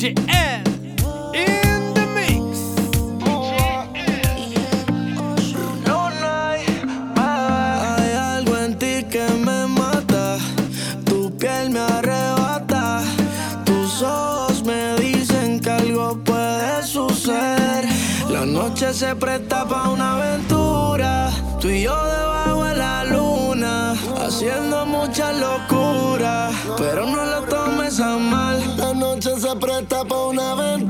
JL 0.00 0.14
in 1.34 1.92
the 1.92 2.06
mix. 2.16 2.42
Hay 7.16 8.12
algo 8.14 8.56
en 8.56 8.78
ti 8.78 9.04
que 9.10 9.28
me 9.44 9.66
mata, 9.66 10.38
tu 11.04 11.36
piel 11.36 11.68
me 11.68 11.80
arrebata, 11.80 13.02
tus 13.66 14.00
ojos 14.00 14.64
me 14.64 14.96
dicen 14.96 15.60
que 15.60 15.68
algo 15.68 16.16
puede 16.24 16.82
suceder. 16.82 17.84
La 18.30 18.46
noche 18.46 18.94
se 18.94 19.14
presta 19.16 19.68
para 19.68 19.90
una 19.90 20.14
aventura, 20.14 21.30
tú 21.60 21.68
y 21.68 21.82
yo 21.82 21.94
debajo 21.94 22.64
de 22.64 22.76
la 22.76 23.04
luna, 23.04 23.94
haciendo 24.24 24.86
mucha 24.86 25.30
locura, 25.32 26.48
pero 26.78 27.04
no 27.04 27.22
lo 27.22 27.44
se 29.50 29.56
presta 29.56 30.04
para 30.04 30.26
una 30.26 30.54
venta. 30.54 30.89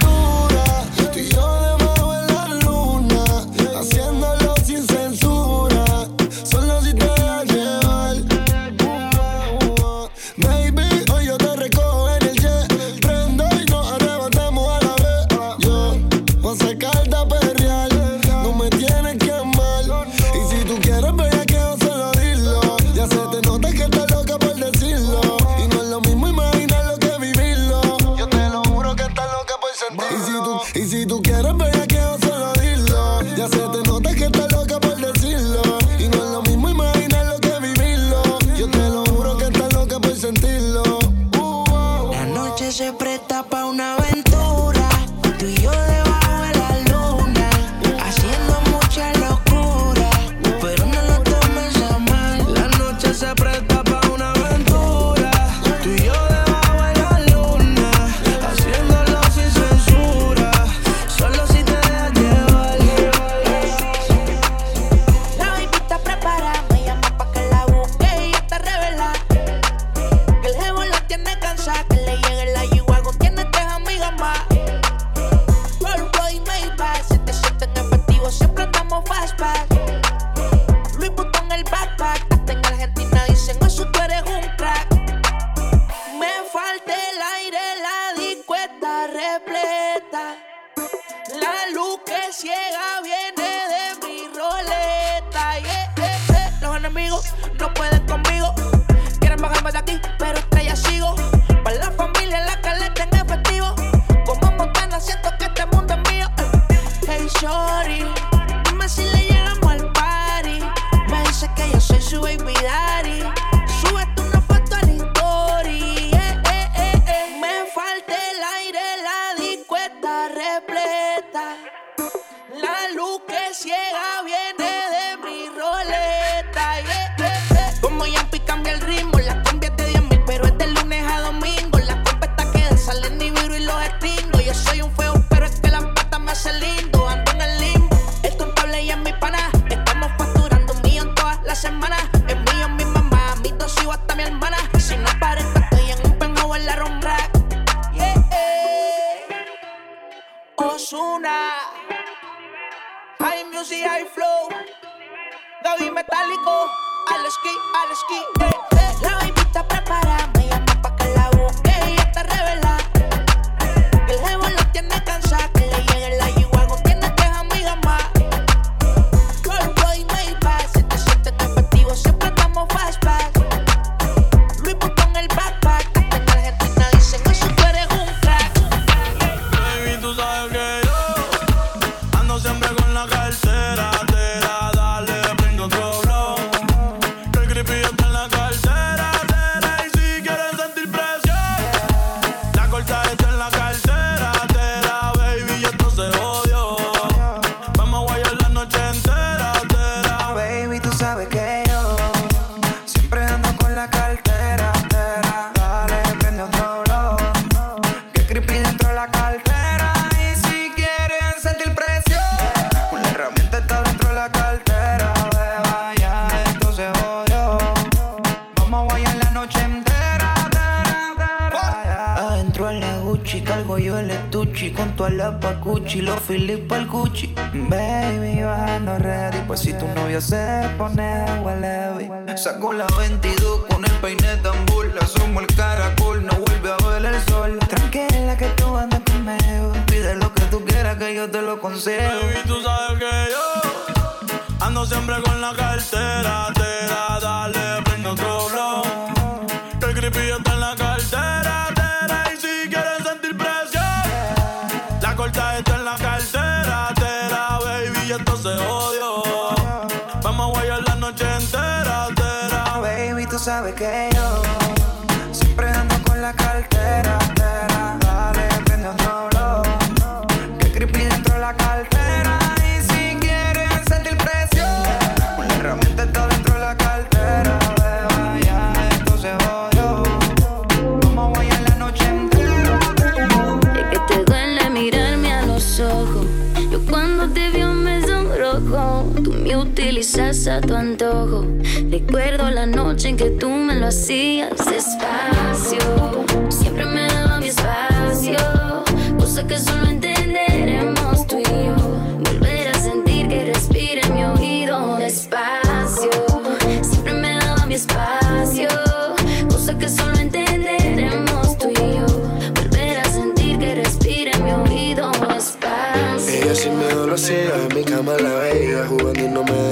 Tu. 290.60 291.46
Recuerdo 291.90 292.50
la 292.50 292.66
noche 292.66 293.08
en 293.08 293.16
que 293.16 293.30
tú 293.30 293.48
me 293.48 293.74
lo 293.76 293.86
hacías 293.86 294.50
despacio. 294.66 295.99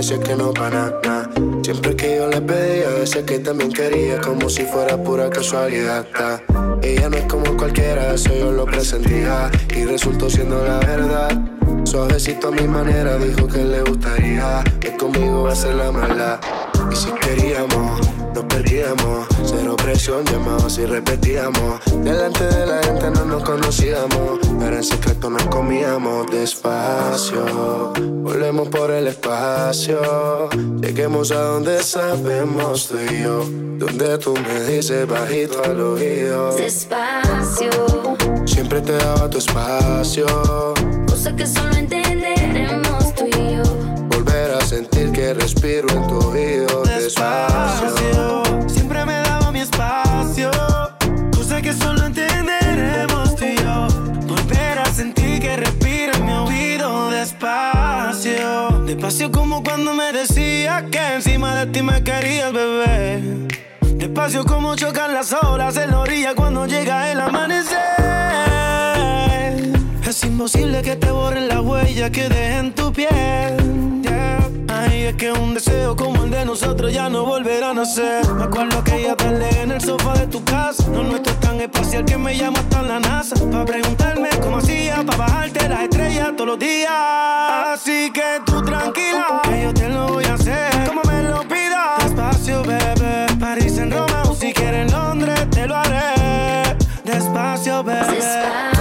Decía 0.08 0.24
que 0.24 0.36
no 0.36 0.54
para 0.54 0.98
nada. 1.04 1.30
Siempre 1.62 1.94
que 1.94 2.16
yo 2.16 2.28
le 2.28 2.40
pedía, 2.40 2.88
decía 2.90 3.26
que 3.26 3.40
también 3.40 3.70
quería 3.70 4.18
Como 4.20 4.48
si 4.48 4.62
fuera 4.62 4.96
pura 4.96 5.28
casualidad. 5.28 6.06
Ta. 6.16 6.42
Ella 6.82 7.10
no 7.10 7.16
es 7.18 7.24
como 7.24 7.56
cualquiera, 7.56 8.14
eso 8.14 8.34
yo 8.34 8.50
lo 8.52 8.64
presentía. 8.64 9.50
Y 9.76 9.84
resultó 9.84 10.30
siendo 10.30 10.64
la 10.64 10.78
verdad. 10.78 11.38
Suavecito 11.84 12.48
a 12.48 12.50
mi 12.52 12.66
manera, 12.66 13.18
dijo 13.18 13.46
que 13.48 13.64
le 13.64 13.82
gustaría. 13.82 14.64
Que 14.80 14.96
conmigo 14.96 15.42
va 15.42 15.52
a 15.52 15.56
ser 15.56 15.74
la 15.74 15.92
mala 15.92 16.40
Y 16.90 16.96
si 16.96 17.10
queríamos, 17.10 18.00
nos 18.34 18.44
perdíamos. 18.44 19.26
Cero 19.44 19.76
presión, 19.76 20.24
llamados 20.24 20.78
y 20.78 20.86
repetíamos. 20.86 21.80
Delante 22.02 22.44
de 22.44 22.66
la 22.66 22.82
gente 22.82 23.10
no 23.10 23.24
nos 23.24 23.42
conocíamos 23.42 24.38
Pero 24.58 24.76
en 24.76 24.84
secreto 24.84 25.30
nos 25.30 25.42
comíamos 25.46 26.26
despacio. 26.30 27.92
Volvemos 28.22 28.68
por 28.68 28.90
el 28.90 29.06
espacio 29.08 30.48
Lleguemos 30.80 31.30
a 31.32 31.40
donde 31.40 31.82
sabemos 31.82 32.88
tú 32.88 32.96
y 32.98 33.22
yo. 33.22 33.44
Donde 33.78 34.18
tú 34.18 34.34
me 34.34 34.64
dices 34.64 35.06
bajito 35.06 35.62
al 35.64 35.80
oído. 35.80 36.54
Despacio, 36.56 37.70
Siempre 38.44 38.80
te 38.80 38.92
daba 38.92 39.30
tu 39.30 39.38
espacio. 39.38 40.26
Cosa 41.08 41.34
que 41.34 41.46
solo 41.46 41.74
entenderemos 41.76 43.14
tú 43.14 43.26
y 43.26 43.56
yo. 43.56 43.62
Volver 44.08 44.52
a 44.52 44.60
sentir 44.60 45.12
que 45.12 45.34
respiro 45.34 45.88
en 45.90 46.06
tu 46.08 46.18
oído. 46.28 46.82
Despacio 46.82 46.98
Despacio, 47.08 47.97
cuando 59.62 59.94
me 59.94 60.12
decías 60.12 60.84
que 60.90 61.14
encima 61.14 61.54
de 61.56 61.66
ti 61.66 61.82
me 61.82 62.02
querías, 62.02 62.52
bebé. 62.52 63.48
Despacio 63.80 64.44
como 64.44 64.74
chocan 64.76 65.12
las 65.14 65.32
olas 65.32 65.76
en 65.76 65.90
la 65.90 66.00
orilla 66.00 66.34
cuando 66.34 66.66
llega 66.66 67.10
el 67.10 67.20
amanecer. 67.20 67.78
Es 70.06 70.24
imposible 70.24 70.82
que 70.82 70.96
te 70.96 71.10
borren 71.10 71.48
la 71.48 71.60
huella 71.60 72.10
que 72.10 72.28
deje 72.28 72.58
en 72.58 72.74
tu 72.74 72.92
piel. 72.92 73.57
Es 75.08 75.16
que 75.16 75.32
un 75.32 75.54
deseo 75.54 75.96
como 75.96 76.24
el 76.24 76.30
de 76.30 76.44
nosotros 76.44 76.92
ya 76.92 77.08
no 77.08 77.24
volverá 77.24 77.70
a 77.70 77.74
nacer. 77.74 78.26
Me 78.34 78.44
acuerdo 78.44 78.82
que 78.84 78.96
ella 78.96 79.16
tarde 79.16 79.48
en 79.62 79.70
el 79.70 79.80
sofá 79.80 80.12
de 80.14 80.26
tu 80.26 80.42
casa. 80.44 80.86
No 80.88 81.02
nuestro 81.02 81.32
es 81.32 81.40
tan 81.40 81.60
espacial 81.60 82.04
que 82.04 82.18
me 82.18 82.36
llama 82.36 82.58
hasta 82.58 82.82
la 82.82 83.00
NASA. 83.00 83.34
Para 83.50 83.64
preguntarme 83.64 84.28
cómo 84.42 84.58
hacía, 84.58 84.96
para 85.06 85.18
bajarte 85.18 85.68
las 85.68 85.82
estrellas 85.82 86.32
todos 86.36 86.48
los 86.48 86.58
días. 86.58 86.92
Así 86.92 88.10
que 88.12 88.40
tú 88.44 88.62
tranquila, 88.62 89.40
que 89.44 89.62
yo 89.62 89.74
te 89.74 89.88
lo 89.88 90.08
voy 90.08 90.24
a 90.24 90.34
hacer. 90.34 90.70
Como 90.86 91.02
me 91.02 91.22
lo 91.22 91.42
pidas. 91.42 92.04
Despacio, 92.04 92.62
bebé. 92.62 93.26
París 93.40 93.78
en 93.78 93.90
Roma 93.90 94.22
o 94.28 94.34
si 94.34 94.52
quieres 94.52 94.86
en 94.86 94.92
Londres, 94.92 95.48
te 95.50 95.66
lo 95.66 95.76
haré. 95.76 96.76
Despacio, 97.04 97.82
bebé. 97.82 98.77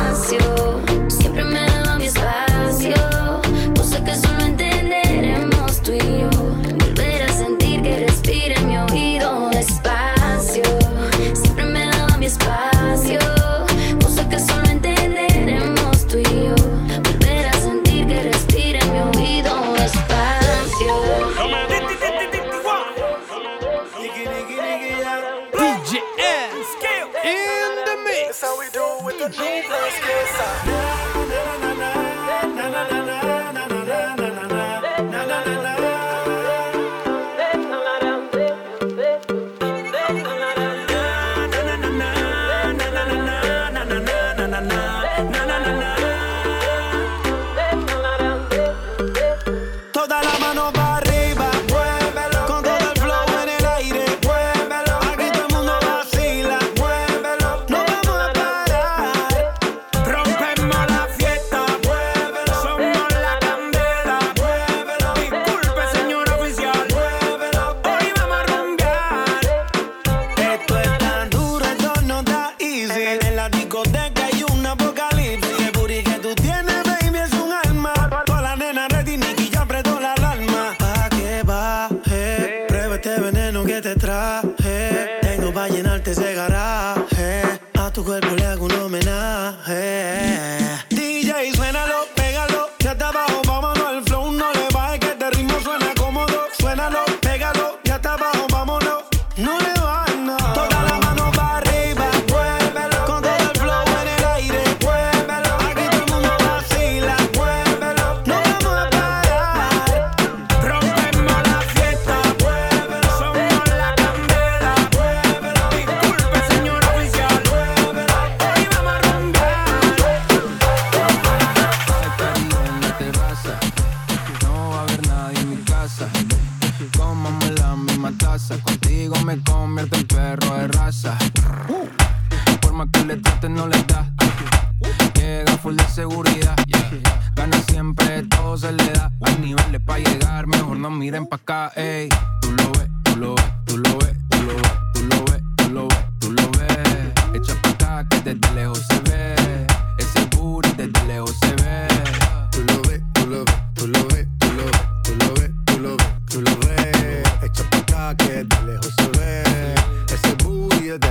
With 29.28 30.27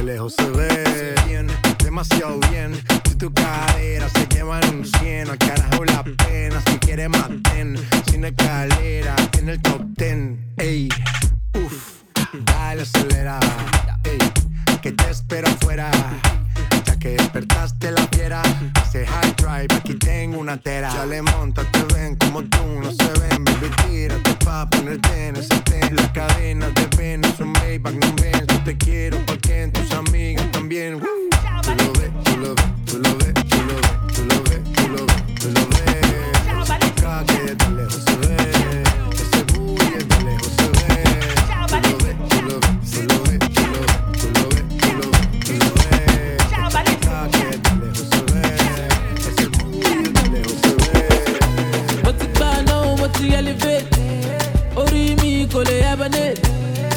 lejos 0.06 0.34
se 0.34 0.48
ve 0.50 1.14
bien, 1.26 1.48
demasiado 1.82 2.38
bien. 2.50 2.72
Si 3.08 3.16
tu 3.16 3.32
cadera 3.34 4.08
se 4.08 4.26
lleva 4.26 4.60
en 4.60 4.78
un 4.78 4.84
100, 4.84 5.30
al 5.30 5.38
carajo 5.38 5.84
la 5.84 6.04
pena. 6.04 6.62
Si 6.64 6.78
quieres 6.78 7.08
maten, 7.08 7.76
sin 8.08 8.24
escalera, 8.24 9.16
en 9.38 9.48
el 9.48 9.60
top 9.60 9.82
ten, 9.96 10.54
Ey, 10.58 10.88
uff, 11.54 12.02
dale 12.44 12.82
acelera. 12.82 13.40
Ey, 14.04 14.18
que 14.80 14.92
te 14.92 15.10
espero 15.10 15.48
afuera 15.48 15.90
que 16.98 17.10
despertaste 17.10 17.92
la 17.92 18.06
fiera, 18.08 18.42
hace 18.82 19.06
high 19.06 19.34
drive, 19.36 19.68
aquí 19.76 19.94
tengo 19.94 20.38
una 20.38 20.56
tera. 20.56 20.92
Ya 20.92 21.06
le 21.06 21.22
monta, 21.22 21.62
te 21.70 21.82
ven 21.94 22.16
como 22.16 22.42
tú, 22.42 22.64
no 22.82 22.90
se 22.90 23.12
ven, 23.20 23.44
baby, 23.44 23.70
tírate 23.86 24.34
pa' 24.44 24.68
ponerte 24.68 25.28
en 25.28 25.36
ese 25.36 25.56
ten. 25.60 25.94
La 25.94 26.12
cadena 26.12 26.68
de 26.70 26.86
Venus, 26.96 27.38
un 27.38 27.52
Maybach, 27.52 27.94
no 27.94 28.12
ven, 28.20 28.46
yo 28.48 28.64
te 28.64 28.76
quiero 28.76 29.18
porque 29.26 29.62
en 29.62 29.72
tus 29.72 29.92
amigas 29.92 30.50
también. 30.50 31.00
Tú 31.00 31.06
lo 31.76 31.92
ves, 31.92 32.10
tú 32.24 32.36
lo 32.38 32.54
ves, 32.54 32.64
tú 32.86 32.98
lo 32.98 33.16
ves, 33.18 33.34
tú 33.46 33.62
lo 33.64 33.76
ves, 33.78 34.02
tú 34.14 34.22
lo 34.24 34.42
ves, 34.42 34.62
tú 34.72 34.88
lo 34.88 35.06
ves, 35.06 35.20
tú 35.38 35.48
lo 35.50 35.62
ves. 35.68 35.84
Acá 36.68 37.24
que 37.26 37.54
de 37.54 37.70
lejos 37.76 38.02
se 38.04 38.16
ve, 38.16 38.36
ese 39.12 39.42
booty 39.52 39.84
de 39.92 40.24
lejos 40.24 40.52
se 40.56 40.66
ve. 40.72 41.04
Tú 41.68 41.76
lo 41.90 41.98
ves, 41.98 42.16
tú 42.28 42.38
lo 42.42 42.60
ves, 42.60 42.75
ti 53.16 53.34
elevate. 53.34 53.86
Orí 54.76 55.16
mi 55.22 55.46
kò 55.52 55.60
lè 55.68 55.76
hibernate 55.84 56.40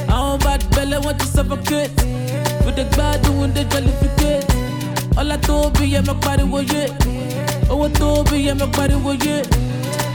àwọn 0.07 0.37
bad 0.43 0.61
belle 0.75 0.97
wọn 1.05 1.17
ti 1.17 1.25
suffocate. 1.25 1.91
Mo 2.65 2.71
dey 2.71 2.85
gbádùn 2.93 3.53
dey 3.53 3.65
jollificate. 3.71 4.45
Ọlá 5.19 5.37
tó 5.47 5.69
bí 5.79 5.93
yẹ 5.93 6.01
mọ 6.07 6.13
pariwo 6.23 6.59
yé 6.61 6.83
owó 7.69 7.87
tó 7.99 8.23
bí 8.31 8.37
yẹ 8.47 8.53
mọ 8.53 8.65
pariwo 8.77 9.11
yé 9.25 9.35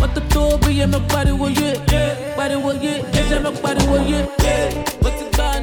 mọ́tò 0.00 0.20
tó 0.32 0.56
bí 0.62 0.78
yẹ 0.80 0.86
mọ 0.86 0.98
pariwo 1.12 1.46
yé 1.60 1.70
pariwo 2.36 2.72
yé 2.82 2.92
ẹsẹ̀ 3.18 3.40
mọ 3.44 3.50
pariwo 3.62 3.96
yé 4.10 4.18
mo 5.02 5.08
ti 5.16 5.24
gbà 5.32 5.53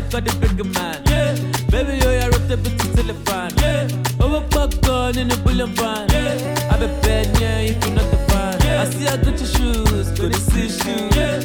the 0.00 0.20
got 0.20 0.24
the 0.24 0.34
bigger 0.40 0.64
man. 0.64 1.02
Yeah, 1.06 1.34
baby, 1.70 1.98
yo, 2.02 2.10
I 2.10 2.28
wrote 2.28 2.48
the 2.48 2.56
bitch 2.56 2.94
till 2.94 3.04
the 3.04 3.14
fan. 3.26 3.52
Yeah, 3.58 4.24
over 4.24 4.46
popcorn 4.48 5.18
in 5.18 5.28
the 5.28 5.36
bullion 5.36 5.70
van. 5.74 6.08
Yeah, 6.10 6.70
I 6.70 6.76
be 6.78 6.86
bad, 7.02 7.26
yeah, 7.40 7.58
if 7.60 7.84
you're 7.84 7.94
not 7.94 8.10
the 8.10 8.16
fan. 8.28 8.62
I 8.62 8.84
see 8.90 9.06
I 9.06 9.16
got 9.16 9.38
your 9.38 9.46
shoes, 9.46 10.10
go 10.18 10.28
to 10.28 10.38
see 10.38 10.68
shoes. 10.68 11.16
Yeah, 11.16 11.42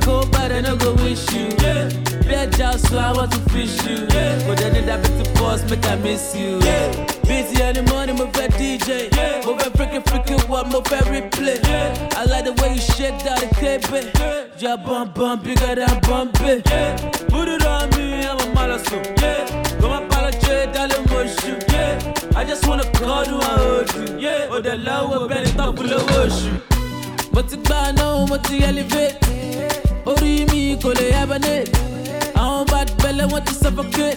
cold, 0.00 0.30
but 0.32 0.52
I 0.52 0.60
no 0.60 0.76
go 0.76 0.94
wish 0.94 1.30
you. 1.32 1.48
Yeah, 1.62 1.88
bad 2.28 2.52
job, 2.56 2.78
so 2.78 2.98
I 2.98 3.12
want 3.12 3.32
to 3.32 3.38
fish 3.50 3.82
you. 3.86 4.06
Yeah, 4.10 4.15
boss, 5.46 5.62
make 5.70 5.86
I 5.86 5.96
miss 5.96 6.34
you. 6.34 6.58
Yeah, 6.60 6.90
busy 7.22 7.62
in 7.62 7.74
the 7.78 7.82
morning, 7.92 8.16
move 8.16 8.32
that 8.34 8.50
DJ. 8.52 8.88
Yeah, 9.16 9.44
move 9.46 9.58
that 9.58 9.72
freaking 9.78 10.04
freaking 10.10 10.42
one, 10.48 10.68
move 10.70 10.84
that 10.92 11.04
replay. 11.14 11.58
Yeah, 11.68 12.18
I 12.20 12.24
like 12.24 12.44
the 12.44 12.54
way 12.60 12.74
you 12.74 12.80
shake 12.80 13.18
that 13.26 13.38
the 13.42 13.48
cape. 13.60 13.84
Yeah, 14.58 14.76
bump 14.76 15.14
bump 15.14 15.44
bigger 15.44 15.74
than 15.80 16.00
bump 16.00 16.40
it. 16.40 16.62
Yeah, 16.68 16.96
put 17.32 17.48
it 17.48 17.64
on 17.64 17.90
me, 17.96 18.26
I'm 18.26 18.38
a 18.44 18.46
malasso. 18.56 18.98
Yeah, 19.22 19.78
go 19.80 19.88
my 19.88 20.02
apologize, 20.04 20.68
darling, 20.74 21.06
motion. 21.10 21.56
Yeah, 21.72 22.38
I 22.40 22.44
just 22.44 22.66
wanna 22.66 22.90
call 22.98 23.24
you, 23.30 23.38
I 23.38 23.54
hold 23.64 23.94
you. 23.94 24.18
Yeah, 24.18 24.48
oh, 24.50 24.60
the 24.60 24.76
love 24.76 25.10
will 25.10 25.28
be 25.28 25.34
the 25.44 25.52
top 25.56 25.78
of 25.78 25.88
the 25.88 25.98
ocean. 26.20 26.60
mo 27.36 27.42
ti 27.42 27.56
gbà 27.64 27.80
náà 27.96 28.26
mo 28.28 28.36
ti 28.46 28.62
elevate 28.64 29.18
orí 30.10 30.30
mi 30.50 30.60
kò 30.82 30.90
lè 30.98 31.06
hibernate 31.16 31.68
àwọn 32.42 32.62
bad 32.70 32.88
belle 33.02 33.24
wọn 33.32 33.42
ti 33.44 33.52
suffocate 33.54 34.16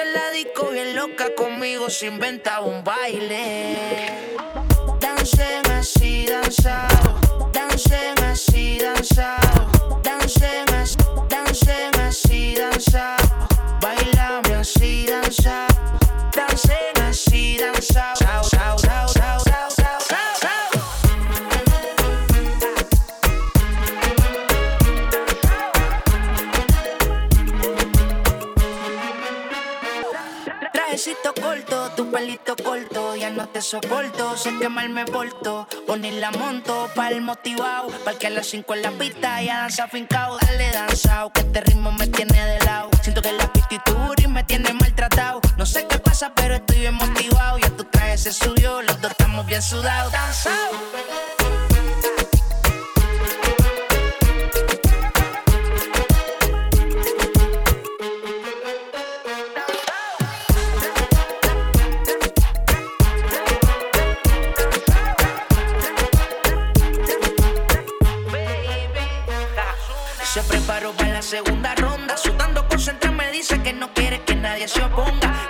noche 0.00 0.08
en 0.08 0.12
la 0.14 0.30
disco 0.30 0.70
bien 0.70 0.94
loca 0.96 1.34
conmigo 1.34 1.90
se 1.90 2.06
inventaba 2.06 2.64
un 2.66 2.82
baile. 2.84 3.76
Dancen 5.00 5.66
así, 5.72 6.26
danzado. 6.26 7.18
Dancen 7.52 8.19
Trajecito 31.02 31.32
corto, 31.40 31.90
tu 31.96 32.10
pelito 32.10 32.54
corto, 32.62 33.16
ya 33.16 33.30
no 33.30 33.48
te 33.48 33.62
soporto, 33.62 34.36
sé 34.36 34.50
que 34.58 34.68
mal 34.68 34.90
me 34.90 35.06
porto. 35.06 35.66
Poner 35.86 36.12
la 36.12 36.30
monto 36.30 36.90
pa'l 36.94 37.22
motivado, 37.22 37.88
pa'l 38.04 38.18
que 38.18 38.26
a 38.26 38.30
las 38.30 38.48
5 38.48 38.74
en 38.74 38.82
la 38.82 38.90
pista 38.90 39.40
ya 39.40 39.60
danza 39.60 39.88
fincao. 39.88 40.36
Dale 40.36 40.70
danzao, 40.72 41.32
que 41.32 41.40
este 41.40 41.62
ritmo 41.62 41.90
me 41.92 42.06
tiene 42.06 42.44
de 42.44 42.58
lado. 42.66 42.90
Siento 43.00 43.22
que 43.22 43.32
la 43.32 43.44
actitud 43.44 44.26
me 44.28 44.44
tiene 44.44 44.74
maltratado. 44.74 45.40
No 45.56 45.64
sé 45.64 45.86
qué 45.86 45.98
pasa, 45.98 46.34
pero 46.34 46.56
estoy 46.56 46.80
bien 46.80 46.94
motivado. 46.94 47.56
Ya 47.56 47.70
tu 47.70 47.84
traje 47.84 48.18
se 48.18 48.34
subió, 48.34 48.82
los 48.82 49.00
dos 49.00 49.12
estamos 49.12 49.46
bien 49.46 49.62
sudados. 49.62 50.12
Danzao. 50.12 51.39
Segunda 71.30 71.76
ronda. 71.76 72.16
Sudando 72.16 72.66
concentrado 72.66 73.14
me 73.16 73.30
dice 73.30 73.62
que 73.62 73.72
no 73.72 73.94
quiere 73.94 74.24
que 74.24 74.34
nadie 74.34 74.66
se 74.66 74.82
oponga. 74.82 75.49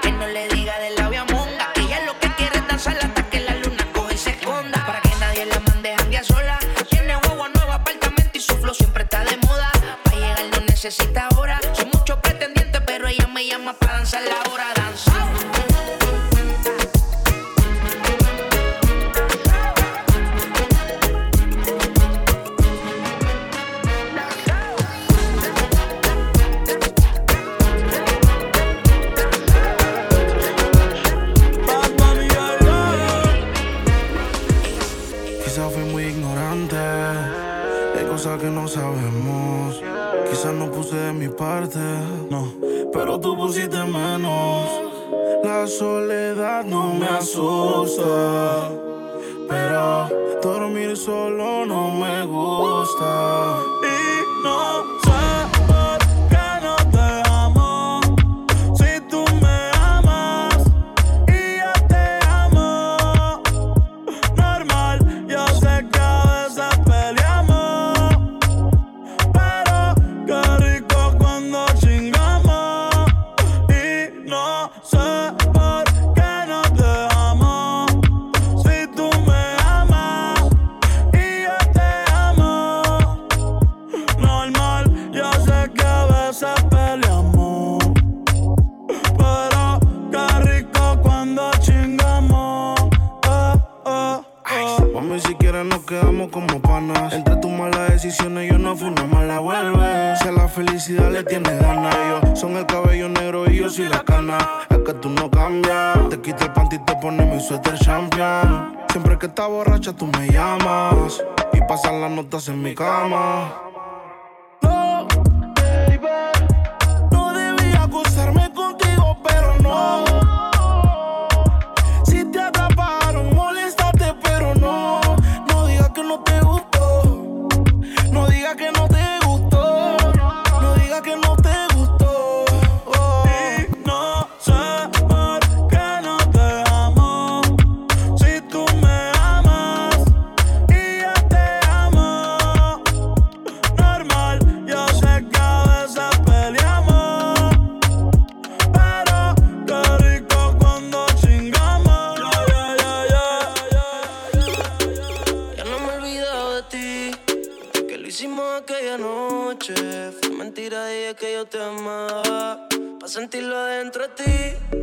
hicimos 158.11 158.45
aquella 158.61 158.99
noche 158.99 159.73
fue 160.21 160.31
mentira 160.31 160.83
de 160.87 161.15
que 161.15 161.33
yo 161.33 161.47
te 161.47 161.63
amaba. 161.63 162.67
Para 162.99 163.09
sentirlo 163.09 163.57
adentro 163.57 164.03
de 164.03 164.09
ti, 164.09 164.77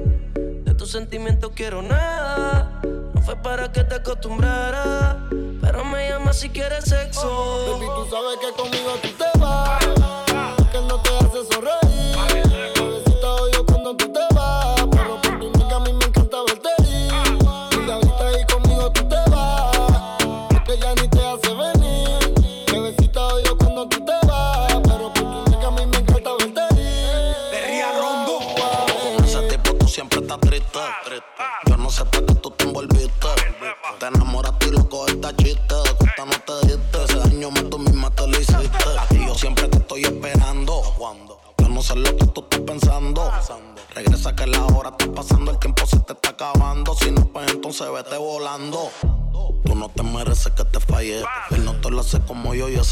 de 0.63 0.74
tus 0.74 0.90
sentimientos 0.90 1.52
quiero 1.54 1.82
nada. 1.82 2.80
No 3.13 3.22
fue 3.22 3.36
para 3.36 3.70
que 3.70 3.84
te 3.84 3.96
acostumbrara, 3.96 5.28
pero 5.62 5.84
me 5.84 6.08
llamas 6.08 6.40
si 6.40 6.50
quieres 6.50 6.86
sexo. 6.86 7.28
Oh, 7.30 7.74
baby, 7.74 7.86
tú 7.98 8.10
sabes 8.10 8.38
que 8.40 8.52
conmigo 8.62 8.92
tú 9.02 9.10
te 9.10 9.40
vas, 9.40 9.86
que 10.72 10.82
no 10.88 11.02
te 11.02 11.10
haces 11.18 11.48
sorrir. 11.52 11.87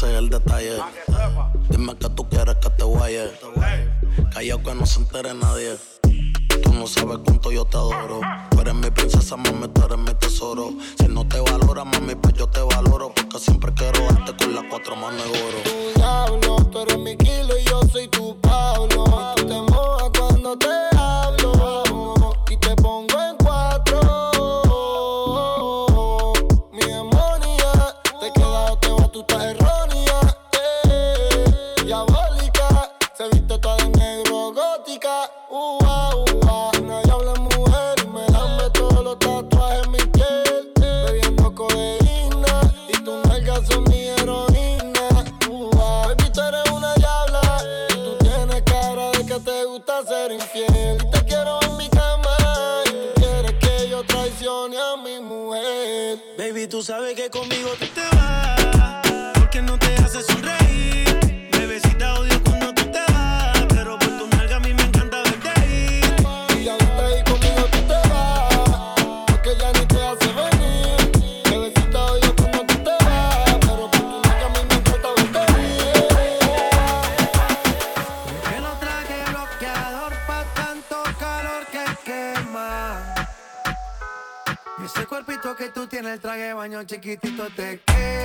el 0.02 0.28
detalle. 0.28 0.76
Dime 1.70 1.96
que 1.96 2.08
tú 2.10 2.28
quieres 2.28 2.56
que 2.56 2.68
te 2.70 2.84
guaye. 2.84 3.30
Callao 4.32 4.62
que 4.62 4.74
no 4.74 4.84
se 4.84 5.00
entere 5.00 5.32
nadie. 5.32 5.76
Tú 6.62 6.72
no 6.74 6.86
sabes 6.86 7.18
cuánto 7.24 7.50
yo 7.50 7.64
te 7.64 7.78
adoro. 7.78 8.20
Tú 8.50 8.60
eres 8.60 8.74
mi 8.74 8.90
princesa, 8.90 9.36
mami, 9.36 9.68
tú 9.68 9.84
eres 9.84 9.98
mi 9.98 10.12
tesoro. 10.14 10.70
Si 10.98 11.08
no 11.08 11.26
te 11.26 11.40
valora, 11.40 11.84
mami, 11.84 12.14
pues 12.14 12.34
yo 12.34 12.46
te 12.46 12.60
valoro. 12.60 13.12
Porque 13.14 13.38
siempre 13.38 13.72
quiero 13.72 14.00
darte 14.06 14.36
con 14.36 14.54
las 14.54 14.64
cuatro 14.68 14.96
manos 14.96 15.22
de 15.22 15.42
oro. 15.42 15.58
sabes 56.86 57.16
que 57.16 57.28
conmigo 57.30 57.70
tú 57.80 57.86
te 57.86 58.15
chiquitito 86.86 87.50
te. 87.50 88.15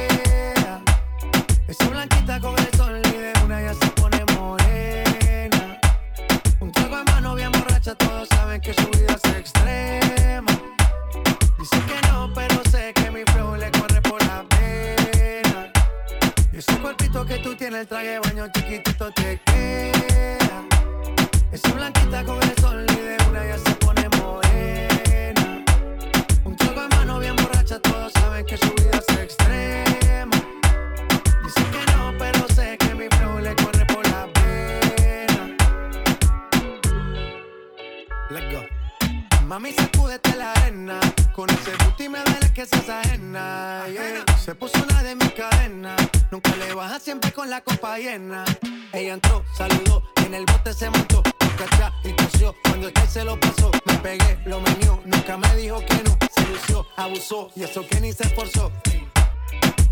abusó 57.02 57.50
y 57.56 57.64
eso 57.64 57.86
que 57.88 58.00
ni 58.00 58.14
se 58.14 58.24
esforzó. 58.24 58.72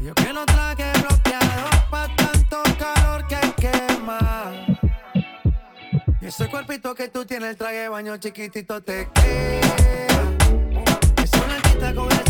Yo 0.01 0.13
que 0.13 0.31
no 0.33 0.45
traje 0.45 0.91
bloqueador 1.01 1.89
pa' 1.89 2.07
tanto 2.15 2.63
calor 2.77 3.27
que 3.27 3.39
quema. 3.57 4.67
Y 6.21 6.25
ese 6.27 6.49
cuerpito 6.49 6.95
que 6.95 7.07
tú 7.09 7.25
tienes, 7.25 7.49
el 7.51 7.57
traje 7.57 7.77
de 7.77 7.89
baño 7.89 8.17
chiquitito 8.17 8.81
te 8.81 9.09
queda. 9.13 9.75
Es 11.23 11.31
una 11.33 11.55
artista 11.55 11.95
con 11.95 12.11
el 12.11 12.28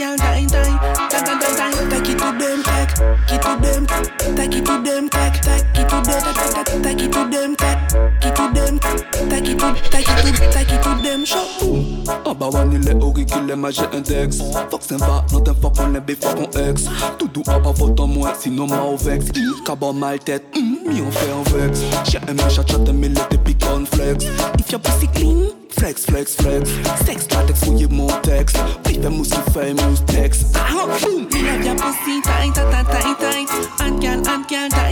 girl, 0.00 0.16
and 0.22 0.50
girl, 0.50 0.64
tight, 0.64 1.10
tight, 1.10 1.24
tight, 1.26 1.40
tight, 1.40 1.50
tight, 1.50 1.76
tight. 1.76 1.90
Take 1.90 2.08
it 2.08 2.18
to 2.18 2.28
them, 2.40 2.62
take, 2.64 2.96
it 3.30 3.42
to 3.42 3.52
them, 3.60 3.86
take 4.34 4.56
it 4.56 4.64
to 4.64 4.80
them, 4.80 5.08
take, 5.10 5.40
take 5.40 5.76
it 5.76 5.88
to 5.88 5.96
them, 6.00 6.24
take, 6.80 7.02
it 7.02 7.12
to 7.12 7.28
them, 7.28 7.56
take 7.56 7.90
it 8.24 8.36
to 8.36 8.44
them, 8.54 8.78
take 9.28 9.48
it 9.48 9.58
to, 9.58 9.68
take 9.90 10.08
it 10.08 10.36
to, 10.36 10.52
take 10.52 10.72
it 10.72 10.82
to 10.82 11.02
them. 11.02 11.24
Show. 11.26 11.44
Ah 12.24 12.32
bah 12.32 12.48
ouais, 12.48 12.60
il 12.72 12.88
est 12.88 12.94
auriculaire, 12.94 13.56
mais 13.56 13.70
j'ai 13.72 13.84
index 13.92 14.38
Fuck 14.70 14.80
c'est 14.80 14.96
va, 14.96 15.24
non 15.32 15.40
t'es 15.40 15.52
fuck 15.60 15.74
on 15.80 15.94
est 15.94 16.00
bif, 16.00 16.20
fuck 16.20 16.38
on 16.38 16.58
ex 16.58 16.84
Tout 17.18 17.28
doux, 17.28 17.42
ah 17.46 17.58
bah 17.58 17.72
vote 17.74 18.00
en 18.00 18.06
moi, 18.06 18.32
sinon 18.38 18.66
ma 18.66 18.82
au 18.82 18.96
vex 18.96 19.26
Cabot 19.66 19.92
mal 19.92 20.18
tête, 20.18 20.44
mi 20.56 21.02
on 21.02 21.10
fait 21.10 21.30
un 21.30 21.58
vex. 21.58 21.80
J'ai 22.10 22.18
aimé 22.28 22.42
chat 22.48 22.66
chat, 22.66 22.78
aimé 22.88 23.08
les 23.08 23.20
tes 23.28 23.38
piquants 23.38 23.84
flex 23.84 24.24
If 24.58 24.72
your 24.72 24.80
pussy 24.80 25.08
clean, 25.08 25.50
flex, 25.80 26.04
flex, 26.04 26.34
flex. 26.36 26.70
Sex, 27.06 27.26
latex, 27.32 27.64
fouillez 27.64 27.88
mon 27.88 28.06
texte 28.20 28.58
Oui, 28.86 28.98
fais 29.02 29.08
mousse, 29.08 29.30
fait 29.52 29.72
mousse, 29.72 30.04
texte 30.04 30.54
Ah, 30.54 30.86
boum 31.00 31.26
Me 31.32 31.42
love 31.42 31.64
your 31.64 31.76
pussy 31.76 32.20
tight, 32.22 32.52
tight, 32.54 32.86
tight, 32.86 33.18
tight. 33.18 33.48
And 33.80 34.00
girl, 34.00 34.20
and 34.28 34.46
girl, 34.48 34.68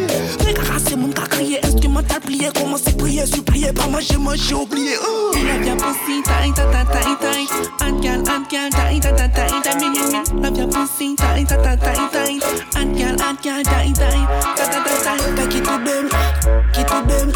qu'on 0.00 0.08
s'applique. 0.08 0.46
Mais 0.46 0.54
carasser, 0.54 0.96
mon 0.96 1.08
cas 1.10 1.26
crier, 1.28 1.60
instrumental 1.64 2.20
plié, 2.20 2.48
commencer 2.54 2.92
prier, 2.96 3.26
supplier, 3.26 3.72
pas 3.72 3.86
manger, 3.86 4.16
moi 4.18 4.34
j'ai 4.36 4.54
oublié. 4.54 4.96
Oh. 5.02 5.32
Love 5.34 5.66
your 5.66 5.76
pussy 5.76 6.22
tight, 6.22 6.54
tight, 6.54 6.86
tight, 6.92 7.18
tight. 7.20 7.48
And 7.80 8.02
girl, 8.02 8.22
and 8.28 8.48
girl, 8.48 8.70
tight, 8.70 9.02
tight, 9.02 9.16
tight, 9.16 9.64
tight. 9.64 9.80
Me, 9.80 9.88
me, 9.90 9.98
me. 9.98 10.42
Love 10.42 10.56
your 10.56 10.68
pussy 10.68 11.16
tight, 11.16 11.48
tight, 11.48 11.80
tight, 11.80 12.12
tight. 12.12 12.42
And 12.76 12.96
girl, 12.96 13.20
and 13.20 13.42
girl, 13.42 13.62
tight, 13.62 13.94
tight, 13.94 14.26
tight, 14.56 14.70
tight, 14.70 15.04
tight. 15.04 15.36
Take 15.36 15.54
it 15.54 15.64
to 15.64 15.74
them, 15.84 16.08
take 16.08 16.80
it 16.80 16.88
to 16.88 17.02
them, 17.06 17.28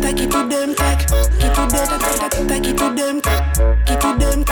take 0.00 0.20
it 0.20 0.30
to 0.30 0.48
them, 0.48 0.74
take 0.74 0.74
it 0.74 0.74
to 0.74 0.74
them, 0.74 0.74
take 0.74 1.02
it, 1.02 1.38
take 2.48 2.66
it 2.66 2.78
to 2.78 2.86
them, 2.94 3.20
take 3.84 3.92
it 3.92 4.00
to 4.00 4.08
them, 4.18 4.44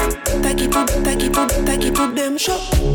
take 0.42 0.62
it 0.62 0.72
to, 0.72 0.80
take 1.02 1.22
it 1.22 1.32
to, 1.34 1.64
take 1.64 1.84
it 1.84 1.94
to 1.94 2.12
them. 2.14 2.38
Show. 2.38 2.85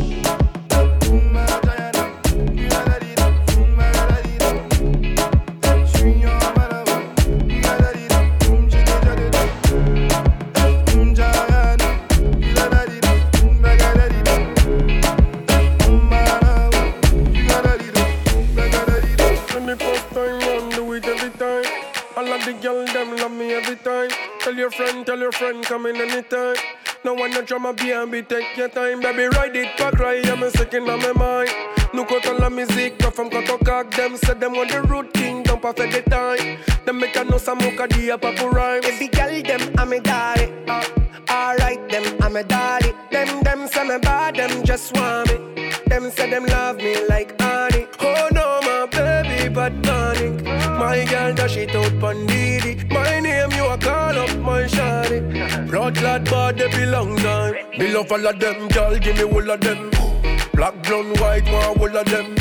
Friend, 25.42 25.64
tell 25.64 25.80
your 25.80 25.86
friend, 25.86 25.86
come 25.86 25.86
in 25.86 25.96
anytime. 25.96 26.56
No 27.04 27.14
one 27.14 27.30
no 27.32 27.42
drama, 27.42 27.72
B&B, 27.72 28.22
take 28.22 28.56
your 28.56 28.68
time, 28.68 29.00
baby, 29.00 29.24
ride 29.24 29.56
it, 29.56 29.76
back 29.76 29.98
right, 29.98 30.26
I'm 30.28 30.42
a 30.42 30.50
second 30.50 30.88
on 30.88 31.00
my 31.00 31.12
mind. 31.12 31.50
Nous 31.92 32.04
comptons 32.04 32.38
la 32.38 32.48
musique, 32.48 32.94
la 33.02 33.10
femme 33.10 33.28
quand 33.28 33.50
on 33.50 33.58
caque 33.58 33.94
them, 33.96 34.16
say 34.16 34.34
them 34.34 34.54
on 34.54 34.68
the 34.68 34.82
road 34.82 35.12
king, 35.12 35.42
don't 35.42 35.60
fait 35.60 35.76
the 35.76 36.02
time. 36.08 36.58
Them 36.86 37.00
make 37.00 37.16
a 37.16 37.24
know 37.24 37.38
some 37.38 37.58
mocha 37.58 37.86
di 37.88 38.08
a 38.10 38.16
papu 38.16 38.50
rhyme. 38.50 38.82
Every 38.84 39.08
girl 39.08 39.42
them 39.42 39.60
I'm 39.76 39.92
a 39.92 40.00
daddy. 40.00 40.52
Uh, 40.68 40.82
alright 41.30 41.86
them 41.90 42.04
I'm 42.22 42.36
a 42.36 42.44
daddy. 42.44 42.92
Them, 43.10 43.42
them 43.42 43.68
say 43.68 43.86
me 43.86 43.98
bad, 43.98 44.36
them 44.36 44.64
just 44.64 44.94
want 44.96 45.28
me. 45.28 45.72
Them 45.86 46.10
say 46.10 46.30
them 46.30 46.46
love 46.46 46.76
me 46.78 47.06
like 47.08 47.38
honey. 47.40 47.86
Oh 48.00 48.28
no, 48.32 48.60
my 48.62 48.86
baby, 48.86 49.52
but 49.52 49.82
tonic. 49.82 50.42
My 50.78 51.04
girl 51.04 51.34
dash 51.34 51.56
it 51.56 51.74
out 51.74 51.92
pon 52.00 52.26
Didi. 52.26 52.84
My 52.88 53.20
name 53.20 53.50
you 53.52 53.66
a 53.66 53.76
call 53.76 54.16
up 54.16 54.34
my 54.38 54.66
shawty. 55.02 55.68
Blood 55.68 55.96
clot 55.96 56.24
bad 56.24 56.58
they 56.58 56.68
belong 56.70 57.16
time. 57.16 57.54
Me 57.78 57.92
love 57.92 58.12
all 58.12 58.26
of 58.26 58.38
them, 58.38 58.68
girl 58.68 58.98
give 58.98 59.16
me 59.16 59.24
all 59.24 59.50
of 59.50 59.60
them. 59.60 59.90
Black, 60.54 60.82
blonde, 60.82 61.18
white, 61.20 61.44
one 61.44 61.78
all 61.78 61.96
of 61.96 62.04
them. 62.06 62.36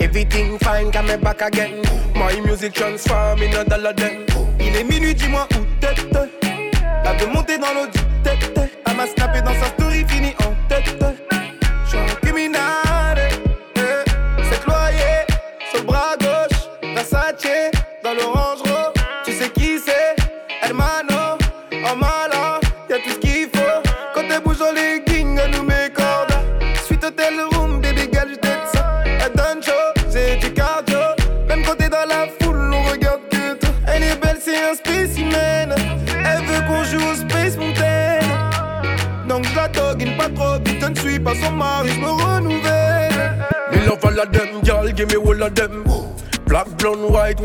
Everything 0.00 0.58
fine, 0.58 0.90
come 0.90 1.20
back 1.20 1.40
again. 1.40 1.82
My 2.14 2.38
music 2.40 2.74
transform 2.74 3.42
in 3.42 3.54
a 3.54 3.64
dollar 3.64 3.92
them. 3.92 4.26
Il 4.60 4.76
est 4.76 4.84
minuit, 4.84 5.14
dis-moi 5.14 5.46
où 5.52 5.64
t'es. 5.80 5.94
Elle 7.06 7.18
veut 7.18 7.32
monter 7.32 7.58
dans 7.58 7.72
l'eau 7.74 7.86
du 7.86 8.00
tête. 8.22 8.70
Elle 8.86 8.96
m'a 8.96 9.06
snappé 9.06 9.40
dans 9.40 9.54
sa 9.54 9.66
story, 9.66 10.04
fini 10.08 10.34
en 10.40 10.53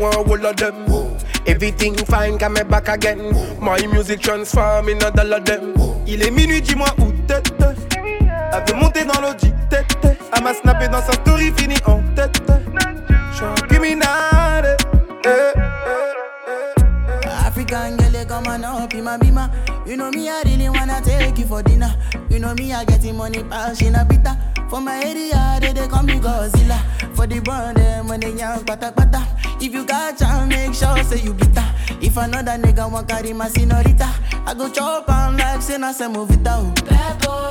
one 0.00 0.14
all 0.14 0.46
of. 0.46 1.24
Everything 1.46 1.94
fine, 2.06 2.38
come 2.38 2.54
me 2.54 2.62
back 2.64 2.88
again. 2.88 3.32
My 3.60 3.84
music 3.86 4.20
transform 4.20 4.88
in 4.88 5.02
a 5.02 5.10
dollar 5.10 5.40
them. 5.40 5.74
Il 6.06 6.22
est 6.22 6.30
minuit, 6.30 6.60
dis-moi 6.62 6.88
où. 6.98 7.12
Elle 8.52 8.64
veut 8.66 8.80
monter 8.80 9.04
dans 9.04 9.20
l'audi 9.20 9.52
tête. 9.68 9.86
Elle 10.02 10.42
m'a 10.42 10.54
snappé 10.54 10.88
dans 10.88 11.02
sa 11.02 11.12
story, 11.12 11.52
fini 11.56 11.76
en 11.86 12.00
tête. 12.16 12.40
J'suis 13.32 13.44
un 13.44 13.54
criminel. 13.68 14.76
eh, 15.24 15.28
eh, 15.28 15.52
eh. 15.56 17.46
African 17.46 17.96
girl, 17.96 18.24
come 18.26 18.46
on 18.48 18.64
up 18.64 18.92
in 18.94 19.04
my 19.04 19.16
bima. 19.18 19.50
You 19.86 19.96
know 19.96 20.10
me, 20.10 20.28
I 20.28 20.42
really 20.44 20.68
wanna 20.68 21.00
take 21.02 21.38
you 21.38 21.46
for 21.46 21.62
dinner. 21.62 21.94
You 22.28 22.40
know 22.40 22.54
me, 22.54 22.72
I 22.72 22.84
getting 22.84 23.16
money, 23.16 23.44
pass 23.44 23.80
in 23.82 23.94
a 23.94 24.04
pita. 24.04 24.36
For 24.68 24.80
my 24.80 24.98
area, 25.04 25.58
they, 25.60 25.72
they 25.72 25.86
call 25.86 26.02
me 26.02 26.14
Godzilla. 26.14 26.78
For 27.14 27.26
the 27.26 27.40
brand, 27.40 27.76
them 27.76 28.08
when 28.08 28.20
they 28.20 28.32
young, 28.32 28.64
pata 28.64 28.92
pata. 28.92 29.26
If 29.70 29.76
you 29.76 29.84
got 29.84 30.18
chance, 30.18 30.48
make 30.52 30.74
sure 30.74 31.04
say 31.04 31.20
you 31.22 31.32
bitter. 31.32 31.64
If 32.00 32.16
another 32.16 32.58
nigga 32.58 32.90
want 32.90 33.06
carry 33.08 33.32
my 33.32 33.46
senorita, 33.46 34.12
I 34.44 34.52
go 34.52 34.68
chop 34.68 35.08
on 35.08 35.36
like 35.36 35.62
say 35.62 35.78
na 35.78 35.92
se 35.92 36.06
movita. 36.06 36.74
Bad 36.88 37.24
boys 37.24 37.49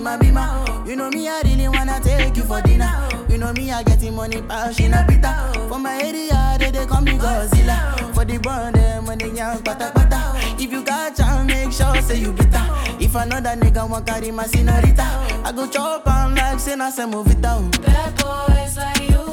my 0.00 0.16
bima. 0.16 0.86
You 0.86 0.96
know 0.96 1.10
me, 1.10 1.28
I 1.28 1.42
really 1.42 1.68
wanna 1.68 2.00
take 2.00 2.36
you 2.36 2.44
for 2.44 2.60
dinner. 2.62 3.08
You 3.28 3.38
know 3.38 3.52
me, 3.52 3.70
I 3.70 3.82
getting 3.82 4.14
money, 4.14 4.42
passion, 4.42 4.94
a 4.94 5.04
bitter. 5.06 5.68
For 5.68 5.78
my 5.78 6.00
area, 6.02 6.56
they, 6.58 6.70
they 6.70 6.86
call 6.86 7.00
me 7.02 7.12
Godzilla. 7.12 8.14
For 8.14 8.24
the 8.24 8.38
brand, 8.38 8.76
them 8.76 9.06
when 9.06 9.18
they 9.18 9.30
young, 9.30 9.62
pata 9.62 9.92
pata. 9.94 10.32
If 10.62 10.72
you 10.72 10.82
got 10.82 11.16
chance, 11.16 11.46
make 11.46 11.72
sure 11.72 12.02
say 12.02 12.18
you 12.18 12.32
bitter. 12.32 12.66
If 12.98 13.14
another 13.14 13.50
nigga 13.50 13.88
want 13.88 14.06
carry 14.06 14.30
my 14.30 14.46
senorita, 14.46 15.02
I 15.44 15.52
go 15.54 15.66
chop 15.68 16.06
and 16.06 16.34
like 16.34 16.58
say 16.58 17.06
move 17.06 17.30
it 17.30 17.40
down. 17.40 17.70
Oh. 17.74 17.82
Bad 17.82 18.16
boys 18.16 18.76
like 18.76 19.10
you. 19.10 19.29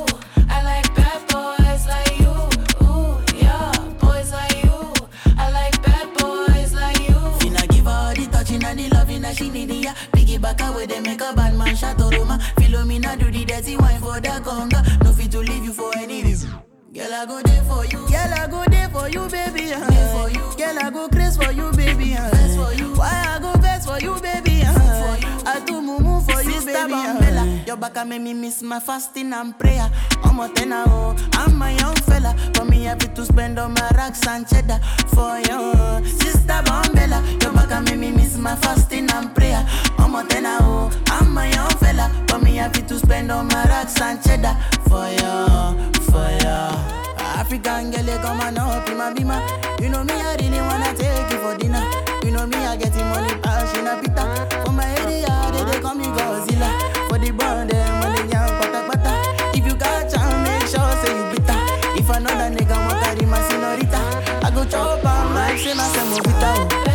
Yeah. 10.38 10.54
Piggyback 10.54 10.74
away, 10.74 10.86
they 10.86 11.00
make 11.02 11.22
a 11.22 11.34
bad 11.34 11.56
man 11.56 11.76
shot 11.76 12.02
or 12.02 12.10
Roma. 12.12 12.40
Philomena 12.56 13.18
do 13.20 13.32
the 13.32 13.46
dirty 13.46 13.78
wine 13.78 14.00
for 14.00 14.20
the 14.20 14.30
conga. 14.30 15.04
No 15.04 15.12
fit 15.14 15.32
to 15.32 15.40
leave 15.40 15.64
you 15.64 15.74
for 15.74 15.96
any 15.98 16.24
reason. 16.24 16.52
Girl, 16.94 17.14
I 17.14 17.26
go 17.26 17.42
there 17.42 17.64
for 17.64 17.86
you. 17.86 18.08
Girl, 18.08 18.34
I 18.34 18.48
go 18.50 18.64
there 18.70 18.90
for 18.90 19.10
you, 19.10 19.28
baby. 19.30 19.74
Uh. 19.74 20.18
for 20.18 20.30
you. 20.30 20.42
Girl, 20.58 20.80
I 20.80 20.90
go 20.90 21.08
crazy 21.10 21.40
for 21.42 21.52
you, 21.52 21.72
baby. 21.74 22.16
Uh. 22.16 22.30
for 22.56 22.74
you. 22.74 22.94
Why 22.96 23.24
I 23.28 23.40
go 23.40 23.54
best 23.60 23.88
for 23.88 24.00
you, 24.00 24.20
baby? 24.20 24.62
Uh. 24.64 24.74
for 24.74 25.28
you. 25.28 25.34
I 25.46 25.64
do 25.66 25.82
mumu 25.82 26.24
for 26.26 26.42
you, 26.42 26.66
baby. 26.66 26.94
Uh. 26.94 27.27
Your 27.68 27.76
back 27.76 28.08
make 28.08 28.22
me 28.22 28.34
miss 28.34 28.64
my 28.64 28.80
fasting 28.80 29.34
and 29.34 29.60
prayer. 29.60 29.92
I'm 30.24 30.40
a 30.40 30.48
tenor, 30.48 30.86
oh, 30.88 31.18
I'm 31.34 31.62
a 31.62 31.70
young 31.74 31.96
fella. 31.96 32.34
For 32.56 32.64
me, 32.64 32.84
happy 32.84 33.08
to 33.08 33.26
spend 33.26 33.60
all 33.60 33.68
my 33.68 33.90
racks 33.94 34.26
and 34.26 34.48
cheddar 34.48 34.80
for 35.08 35.38
you, 35.40 36.06
sister 36.08 36.62
Bombella. 36.64 37.20
Your 37.44 37.52
back 37.52 37.84
make 37.84 38.00
me 38.00 38.12
miss 38.12 38.38
my 38.38 38.56
fasting 38.56 39.12
and 39.12 39.36
prayer. 39.36 39.68
I'm 39.98 40.16
a 40.16 40.24
tenor, 40.24 40.60
oh, 40.62 40.90
I'm 41.08 41.38
a 41.38 41.50
young 41.50 41.70
fella. 41.72 42.10
For 42.30 42.40
me, 42.40 42.56
happy 42.56 42.84
to 42.84 43.00
spend 43.00 43.34
all 43.34 43.44
my 43.44 43.66
racks 43.66 44.00
and 44.00 44.24
cheddar 44.24 44.56
for 44.88 45.06
you, 45.10 46.02
for 46.08 46.24
you. 46.40 47.18
African 47.20 47.92
girl, 47.92 48.06
you 48.06 48.18
come 48.20 48.40
and 48.40 48.60
up 48.60 48.88
in 48.88 48.98
my 48.98 49.12
bima. 49.14 49.82
You 49.82 49.90
know 49.90 50.06
me, 50.06 50.14
I 50.14 50.38
really 50.40 50.62
wanna 50.62 50.94
take 50.96 51.30
you 51.34 51.40
for 51.40 51.58
dinner. 51.58 51.84
You 52.24 52.32
know 52.32 52.48
me, 52.48 52.56
I 52.60 52.78
getting 52.78 53.10
money, 53.10 53.36
passion, 53.42 53.88
a 53.88 54.02
pita. 54.02 54.64
For 54.64 54.72
my 54.72 54.86
area, 55.02 55.52
they, 55.52 55.70
they 55.70 55.82
call 55.82 55.96
me 55.96 56.06
Godzilla. 56.06 56.97
For 57.18 57.26
the 57.26 57.32
brand, 57.32 57.72
them 57.72 58.30
young, 58.30 58.48
pata 58.60 58.86
pata. 58.86 59.58
If 59.58 59.66
you 59.66 59.74
got 59.74 60.08
chance, 60.08 60.48
make 60.48 60.70
sure 60.70 60.94
say 61.02 61.18
you 61.18 61.26
bitter. 61.32 62.00
If 62.00 62.08
another 62.12 62.56
nigga 62.56 62.78
want 62.78 63.04
carry 63.04 63.26
my 63.26 63.42
senorita, 63.50 64.46
I 64.46 64.52
go 64.54 64.64
chop 64.66 65.04
and 65.04 65.34
like 65.34 65.58
say 65.58 65.74
na 65.74 65.84
se 65.88 66.87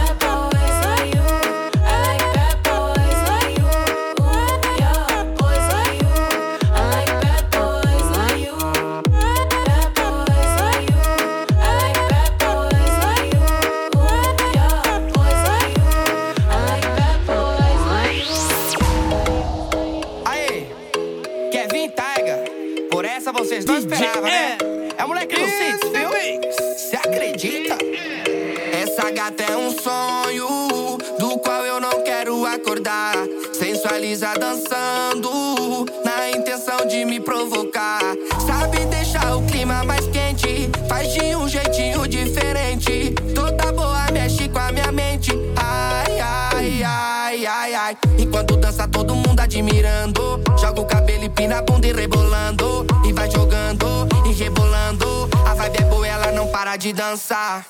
Sensualiza 34.12 34.34
dançando 34.38 35.86
na 36.04 36.30
intenção 36.30 36.86
de 36.86 37.04
me 37.04 37.18
provocar. 37.18 38.00
Sabe 38.46 38.84
deixar 38.86 39.36
o 39.36 39.42
clima 39.46 39.82
mais 39.84 40.06
quente, 40.08 40.70
faz 40.86 41.12
de 41.14 41.34
um 41.34 41.48
jeitinho 41.48 42.06
diferente. 42.06 43.14
Toda 43.34 43.72
boa 43.72 44.10
mexe 44.12 44.48
com 44.50 44.58
a 44.58 44.70
minha 44.70 44.92
mente. 44.92 45.32
Ai, 45.56 46.20
ai, 46.20 46.82
ai, 46.84 47.46
ai, 47.46 47.74
ai. 47.74 47.96
Enquanto 48.18 48.56
dança, 48.56 48.86
todo 48.86 49.14
mundo 49.14 49.40
admirando. 49.40 50.42
Joga 50.60 50.80
o 50.80 50.84
cabelo 50.84 51.24
e 51.24 51.30
pina 51.30 51.58
a 51.58 51.62
bunda 51.62 51.86
e 51.86 51.92
rebolando. 51.92 52.86
E 53.06 53.12
vai 53.12 53.30
jogando 53.30 53.86
e 54.26 54.32
rebolando. 54.32 55.28
A 55.46 55.54
vibe 55.54 55.78
é 55.78 55.84
boa, 55.84 56.06
ela 56.06 56.32
não 56.32 56.48
para 56.48 56.76
de 56.76 56.92
dançar. 56.92 57.66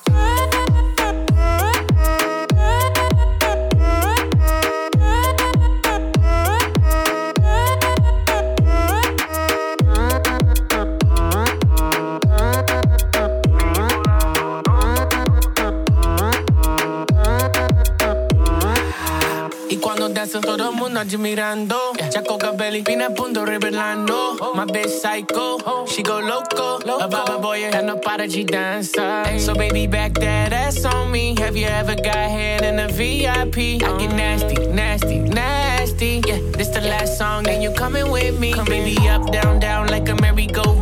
Y 20.25 20.39
todo 20.39 20.69
el 20.69 20.75
mundo 20.77 21.01
admirando 21.01 21.75
Chaco 22.09 22.37
Cabelli, 22.37 22.81
pina 22.81 23.09
punto 23.09 23.45
revelando 23.45 24.37
My 24.55 24.63
bitch 24.63 24.87
psycho, 24.87 25.85
she 25.85 26.01
go 26.01 26.21
loco. 26.21 26.79
A 27.01 27.07
baba 27.07 27.39
boy, 27.39 27.65
ela 27.65 27.81
no 27.81 27.99
para 27.99 28.25
de 28.25 28.45
dançar 28.45 29.37
So 29.37 29.53
baby 29.53 29.85
back 29.85 30.13
that 30.21 30.53
ass 30.53 30.85
on 30.85 31.11
me. 31.11 31.35
Have 31.39 31.57
you 31.57 31.67
ever 31.67 31.95
got 31.95 32.15
head 32.15 32.63
in 32.63 32.79
a 32.79 32.87
VIP? 32.87 33.83
I 33.83 33.97
get 33.97 34.15
nasty, 34.15 34.55
nasty, 34.67 35.19
nasty. 35.19 36.21
Yeah, 36.25 36.39
this 36.55 36.69
the 36.69 36.79
last 36.79 37.17
song, 37.17 37.43
then 37.43 37.61
you 37.61 37.71
coming 37.71 38.09
with 38.09 38.39
me. 38.39 38.53
Come 38.53 38.65
Baby 38.65 38.95
up, 39.09 39.29
down, 39.29 39.59
down 39.59 39.87
like 39.87 40.07
a 40.07 40.15
merry-go-round 40.15 40.72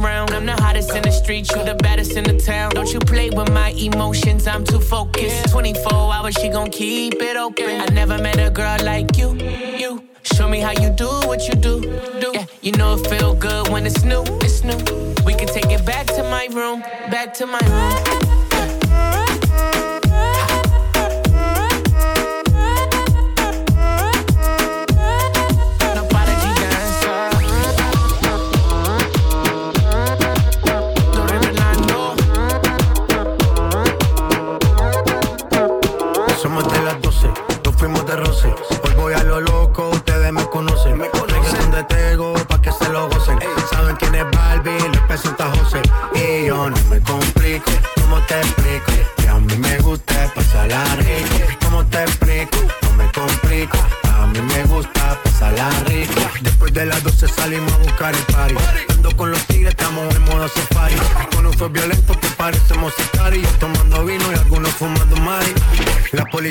street, 1.32 1.50
you 1.56 1.66
the 1.66 1.76
baddest 1.76 2.18
in 2.18 2.24
the 2.26 2.38
town. 2.38 2.72
Don't 2.72 2.92
you 2.94 3.00
play 3.00 3.30
with 3.30 3.50
my 3.54 3.70
emotions, 3.72 4.48
I'm 4.48 4.64
too 4.66 4.80
focused. 4.80 5.50
24 5.50 6.14
hours, 6.14 6.36
she 6.36 6.50
gon' 6.50 6.70
keep 6.70 7.16
it 7.22 7.38
open. 7.38 7.82
I 7.82 7.86
never 7.94 8.18
met 8.18 8.38
a 8.38 8.50
girl 8.50 8.78
like 8.84 9.18
you, 9.18 9.36
you. 9.78 10.04
Show 10.24 10.48
me 10.50 10.60
how 10.60 10.72
you 10.72 10.90
do 10.90 11.08
what 11.30 11.48
you 11.48 11.56
do, 11.56 11.82
do. 12.20 12.32
Yeah, 12.34 12.46
you 12.62 12.74
know 12.74 12.96
it 12.96 13.08
feel 13.08 13.34
good 13.34 13.70
when 13.70 13.86
it's 13.86 14.04
new, 14.04 14.24
it's 14.42 14.64
new. 14.64 14.78
We 15.26 15.34
can 15.34 15.48
take 15.48 15.72
it 15.72 15.86
back 15.86 16.06
to 16.08 16.24
my 16.24 16.48
room, 16.52 16.82
back 17.10 17.34
to 17.36 17.46
my 17.46 17.62
room 17.74 18.41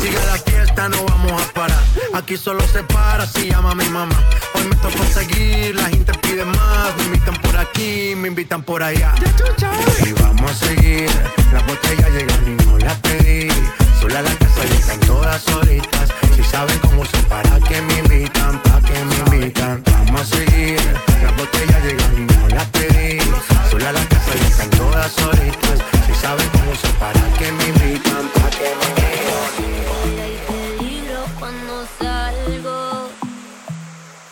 Siga 0.00 0.24
la 0.26 0.38
fiesta, 0.38 0.88
no 0.88 1.04
vamos 1.04 1.42
a 1.42 1.52
parar. 1.52 1.82
Aquí 2.14 2.36
solo 2.36 2.60
se 2.68 2.82
para 2.84 3.26
si 3.26 3.48
llama 3.48 3.72
a 3.72 3.74
mi 3.74 3.88
mamá. 3.88 4.16
Hoy 4.54 4.64
me 4.64 4.76
toca 4.76 5.04
seguir, 5.06 5.74
la 5.74 5.88
gente 5.88 6.12
pide 6.22 6.44
más. 6.44 6.96
Me 6.98 7.04
invitan 7.04 7.34
por 7.36 7.56
aquí, 7.56 8.14
me 8.16 8.28
invitan 8.28 8.62
por 8.62 8.82
allá. 8.82 9.14
Y 10.06 10.12
vamos 10.12 10.50
a 10.50 10.54
seguir, 10.54 11.10
las 11.52 11.66
botellas 11.66 12.10
llegan 12.12 12.46
y 12.46 12.64
no 12.64 12.78
las 12.78 12.96
pedí. 13.00 13.48
Sola 14.00 14.22
la 14.22 14.34
casa 14.36 14.64
llegan 14.64 15.00
todas 15.00 15.42
solitas. 15.42 16.08
Si 16.36 16.42
saben 16.44 16.78
cómo 16.80 17.04
se 17.04 17.18
para 17.24 17.58
que 17.60 17.80
me 17.82 17.98
invitan, 17.98 18.62
pa' 18.62 18.80
que 18.80 19.04
me 19.04 19.36
invitan. 19.36 19.82
Vamos 19.84 20.20
a 20.20 20.24
seguir 20.24 21.09
botellas 21.40 21.84
llegan 21.84 22.14
y 22.16 22.20
no 22.20 22.48
las 22.48 22.66
pedí. 22.66 23.18
Sola 23.70 23.92
la 23.92 24.04
casa 24.06 24.32
y 24.36 24.46
están 24.46 24.70
todas 24.70 25.12
solitas. 25.12 25.78
Si 26.06 26.14
saben 26.14 26.48
cómo 26.50 26.74
se 26.74 26.88
para 27.00 27.22
que 27.38 27.52
me 27.52 27.64
invitan, 27.72 28.24
pa' 28.34 28.50
que 28.58 28.68
me 28.78 28.86
invitan. 28.90 29.52
peligro 30.48 31.20
cuando 31.38 31.74
salgo. 31.98 33.10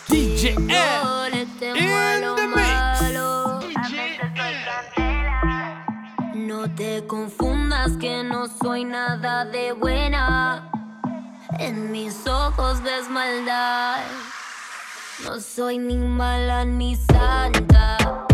DJ 0.08 0.56
No 6.34 6.70
te 6.74 7.06
confundas 7.06 7.92
que 7.98 8.22
no 8.24 8.48
soy 8.60 8.84
nada 8.84 9.44
de 9.46 9.72
buena. 9.72 10.70
En 11.58 11.90
mis 11.90 12.26
ojos 12.26 12.82
ves 12.82 13.08
maldad. 13.08 14.02
No 15.24 15.40
soy 15.40 15.78
ni 15.78 15.96
mala 15.96 16.64
ni 16.64 16.94
santa. 16.94 18.27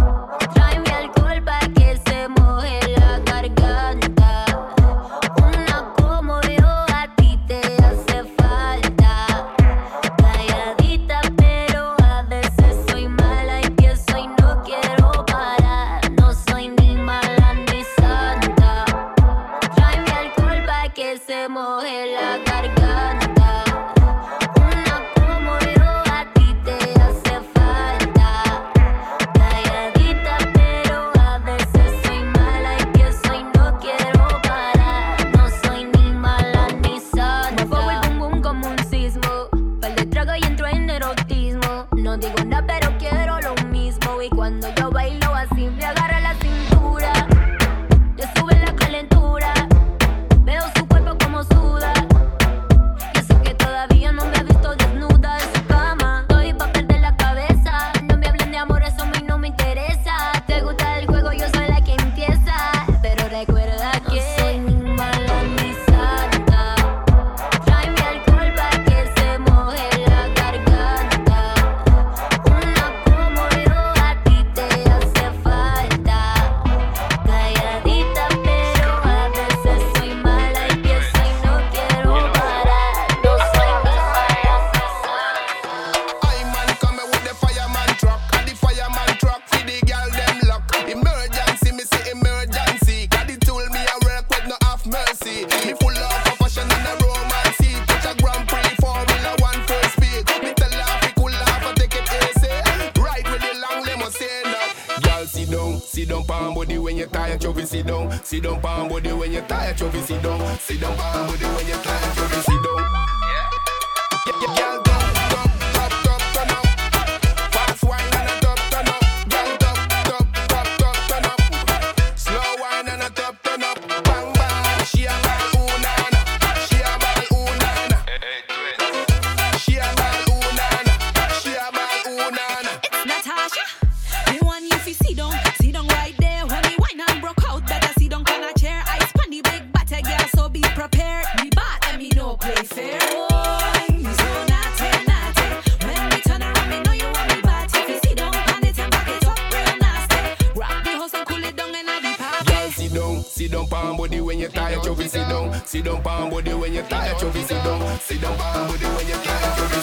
down 153.54 153.66
palm 153.68 153.96
body 153.96 154.20
when 154.20 154.38
you 154.40 154.48
tired, 154.48 154.84
you 154.84 154.96
sit 154.96 155.28
down. 155.28 155.52
Sit 155.64 155.84
down 155.84 156.02
palm 156.02 156.30
body 156.30 156.54
when 156.54 156.72
you 156.74 156.82
tired, 156.82 157.20
you 157.22 157.32
sit 157.42 157.48
down. 157.62 157.98
Sit 158.00 158.20
down 158.20 158.36
palm 158.36 158.68
body 158.68 158.84
when 158.84 159.06
you 159.06 159.14
tired, 159.14 159.72
you 159.72 159.73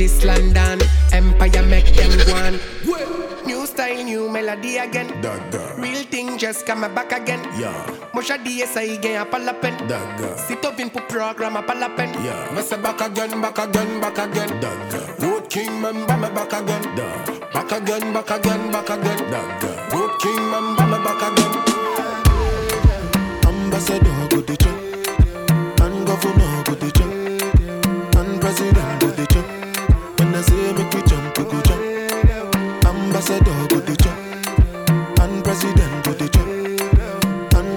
British 0.00 0.24
London. 0.24 0.80
Empire 1.12 1.60
make 1.68 1.92
them 1.92 2.08
one. 2.32 2.56
New 3.44 3.66
style, 3.66 4.00
new 4.02 4.32
melody 4.32 4.78
again. 4.78 5.12
Daga. 5.20 5.76
Real 5.76 6.08
thing 6.08 6.38
just 6.38 6.64
come 6.64 6.88
back 6.96 7.12
again. 7.12 7.44
Yeah. 7.60 7.76
Mosha 8.16 8.40
DSI 8.40 8.96
again, 8.96 9.20
a 9.20 9.26
palapen. 9.28 9.76
Daga. 9.84 10.40
Sit 10.48 10.64
up 10.64 10.80
in 10.80 10.88
program, 10.88 11.56
a 11.56 11.62
palapen. 11.62 12.08
Yeah. 12.24 12.48
Must 12.56 12.80
back 12.80 13.02
again, 13.04 13.42
back 13.44 13.58
again, 13.58 14.00
back 14.00 14.16
again. 14.16 14.48
Daga. 14.56 15.20
Road 15.20 15.50
King 15.50 15.82
member, 15.82 16.16
me 16.16 16.32
back 16.32 16.54
again. 16.56 16.80
Daga. 16.96 17.52
Back 17.52 17.72
again, 17.72 18.12
back 18.16 18.30
again, 18.30 18.72
back 18.72 18.88
again. 18.88 19.20
Daga. 19.28 19.70
Road 19.92 20.16
King 20.16 20.44
member, 20.48 20.86
me 20.88 20.98
back 21.04 21.22
again. 21.28 21.52
Ambassador, 23.44 24.16
good 24.32 24.48
the. 24.48 24.56
And 25.84 26.06
governor, 26.08 26.64
good 26.64 26.88
the. 26.88 27.04
And 28.16 28.40
president. 28.40 28.99
Ambassador 33.30 33.68
go 33.68 35.22
and 35.22 35.44
president 35.44 36.04
and. 36.04 37.70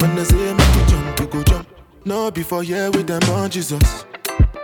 When 0.00 0.14
they 0.14 0.24
say 0.24 0.52
make 0.54 0.74
you 0.76 0.86
jump, 0.86 1.20
you 1.20 1.26
go 1.26 1.42
jump. 1.42 1.68
No, 2.04 2.30
before 2.30 2.62
here 2.62 2.90
with 2.92 3.06
them 3.08 3.22
on 3.30 3.50
Jesus. 3.50 4.04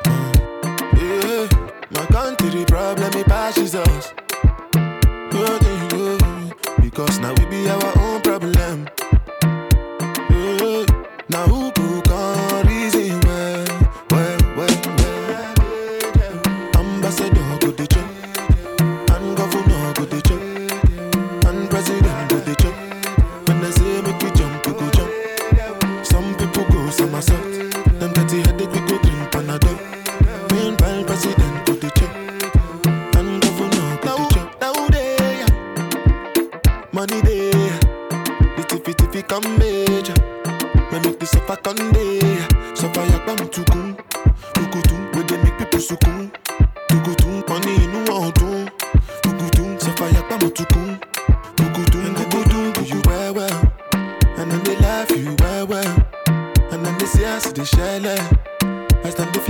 Yeah, 0.06 1.48
my 1.90 2.06
country 2.06 2.64
problem 2.66 3.12
it 3.14 3.26
pass 3.26 3.54
Jesus. 3.56 4.12
Because 6.80 7.18
now 7.18 7.32
we 7.34 7.46
be 7.46 7.68
our 7.68 7.98
own 7.98 8.20
problem. 8.20 8.88
Yeah, 10.30 10.86
now 11.28 11.46
who 11.46 11.69
the 59.20 59.49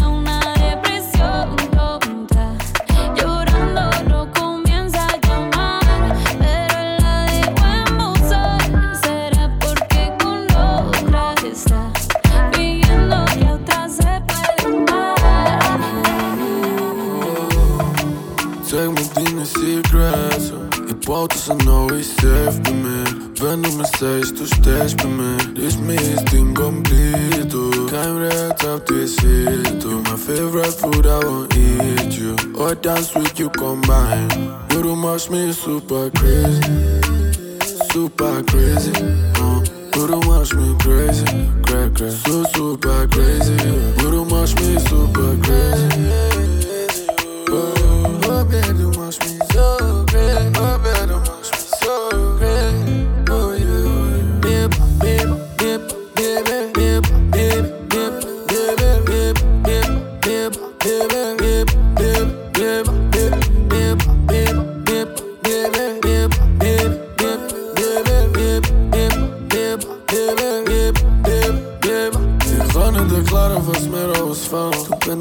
Wou 21.05 21.27
tussen 21.27 21.57
nou 21.57 21.97
is 21.97 22.09
safe 22.15 22.61
bij 22.61 22.73
me. 22.73 23.03
Wenn 23.41 23.61
du 23.61 23.71
mir 23.71 23.85
sagst, 23.85 24.37
du 24.37 24.45
stehst 24.45 24.97
bei 24.97 25.07
mir 25.07 25.37
Lies 25.55 25.77
mich 25.77 26.01
ist 26.01 26.31
Ding 26.31 26.53
completo 26.53 27.71
Kein 27.89 28.19
this 28.85 29.15
hit 29.19 29.83
You 29.83 30.01
my 30.03 30.15
favorite 30.15 30.73
food, 30.73 31.07
I 31.07 31.25
won't 31.25 31.55
eat 31.57 32.13
you. 32.13 32.35
Or 32.55 32.75
dance 32.75 33.15
with 33.15 33.39
you 33.39 33.49
combine 33.49 34.29
You 34.69 34.83
do 34.83 34.95
much 34.95 35.31
me 35.31 35.51
super 35.51 36.11
crazy. 36.11 36.61
Super 37.91 38.43
crazy 38.43 38.91
uh. 39.39 39.63
You 39.95 40.07
do 40.07 40.19
much 40.29 40.53
me 40.53 40.75
crazy. 40.79 41.25
Crack, 41.65 41.95
crack. 41.95 42.11
So 42.11 42.43
super 42.53 43.07
crazy. 43.07 43.53
You 43.99 44.11
do 44.11 44.25
much 44.25 44.55
me 44.55 44.79
super 44.79 45.35
crazy. 45.43 45.89
Oh, 47.49 48.19
oh 48.25 48.45
baby, 48.45 48.79
you 48.79 48.91
much 48.91 49.19
me. 49.19 49.39
so 49.51 50.00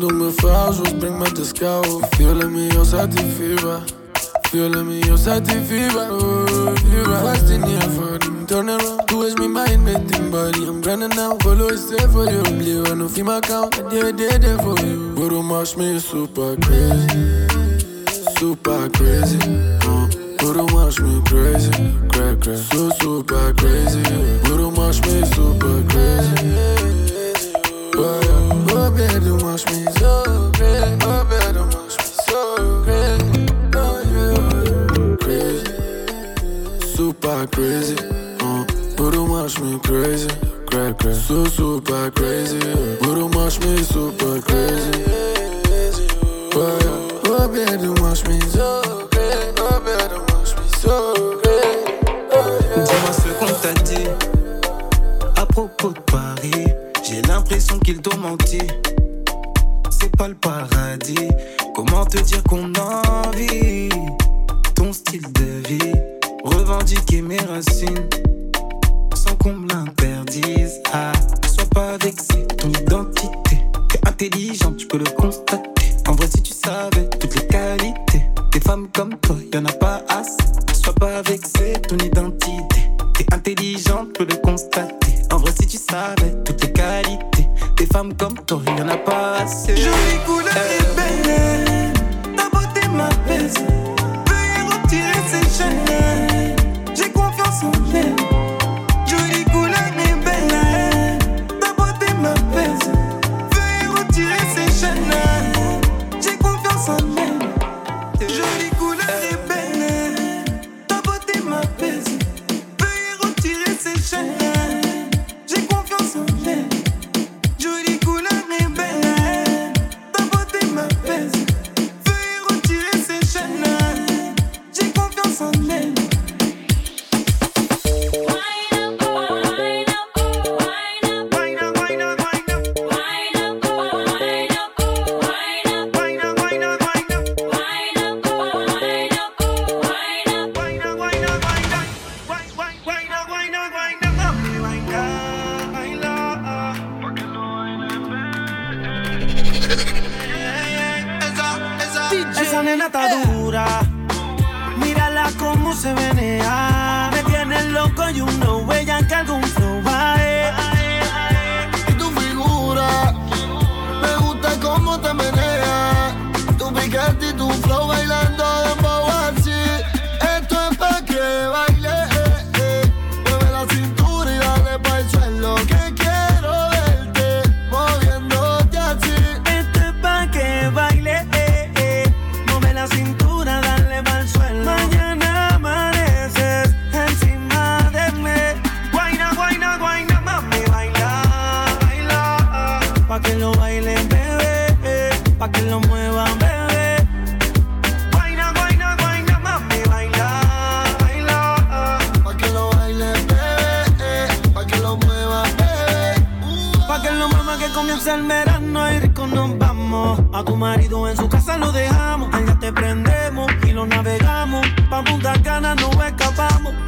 do 0.01 0.09
me 0.09 0.32
fouls, 0.32 0.80
bring 0.94 1.18
me 1.18 1.26
to 1.26 1.42
the 1.42 1.82
You're 1.84 2.07
feeling 2.16 2.53
me, 2.53 2.70
you're 2.72 2.84
satisfied. 2.84 3.92
Feeling 4.46 4.88
me, 4.88 5.03
you're 5.07 5.18
satisfied. 5.18 5.92
You're 6.90 7.07
lasting 7.07 7.62
here 7.62 7.80
for 7.80 8.18
them. 8.18 8.46
Turn 8.46 8.70
around, 8.70 9.11
who 9.11 9.22
is 9.24 9.36
me 9.36 9.46
mind, 9.46 9.84
making 9.84 10.30
body. 10.30 10.66
I'm 10.66 10.80
running 10.82 11.11
now, 11.11 11.36
follow 11.38 11.68
it 11.68 11.78
safe 11.78 12.11
for 12.12 12.24
you. 12.30 12.42
Believe 12.42 12.86
I 12.86 12.94
know 12.94 13.09
feel 13.09 13.30
account, 13.30 13.72
count, 13.72 13.92
I 13.92 14.11
did 14.12 14.34
it 14.34 14.42
there 14.42 14.59
for 14.59 14.78
you. 14.80 15.14
But 15.14 15.28
don't 15.30 15.46
mash 15.46 15.76
me 15.76 15.98
super 15.98 16.57
crazy, 16.57 17.46
super 18.38 18.88
crazy. 18.90 19.38
Uh. 19.84 20.09
But 20.40 20.72
watch 20.72 20.98
me 21.01 21.20
crazy, 21.26 21.70
crack, 22.09 22.40
crack. 22.40 22.57
So 22.57 22.88
super 22.98 23.53
crazy. 23.53 24.03
But 24.42 24.57
don't 24.57 24.74
watch 24.74 25.03
me 25.03 25.22
super 25.26 25.84
crazy. 25.90 27.09
Oh, 28.03 28.18
yeah. 28.24 28.76
oh 28.76 28.90
babe, 28.90 29.42
watch 29.42 29.66
me 29.66 29.84
so. 29.98 30.24
Oh, 30.26 31.24
me 31.28 31.96
so. 32.24 32.57
Oh. 33.76 35.16
Crazy, 35.20 35.64
super 36.96 37.46
crazy. 37.48 37.96
Uh, 38.40 38.64
don't 39.11 39.28
watch 39.28 39.61
me 39.61 39.78
crazy. 39.80 40.30
Super 40.70 42.11
crazy. 42.11 42.61
Oh, 43.03 43.28
me 43.61 43.82
super 43.82 44.40
crazy. 44.40 45.05
Oh, 46.55 47.48
me 48.26 48.40
so 48.40 48.89
C'est 59.90 60.16
pas 60.16 60.28
le 60.28 60.36
paradis. 60.36 61.28
Comment 61.74 62.04
te 62.04 62.18
dire 62.18 62.44
qu'on 62.44 62.59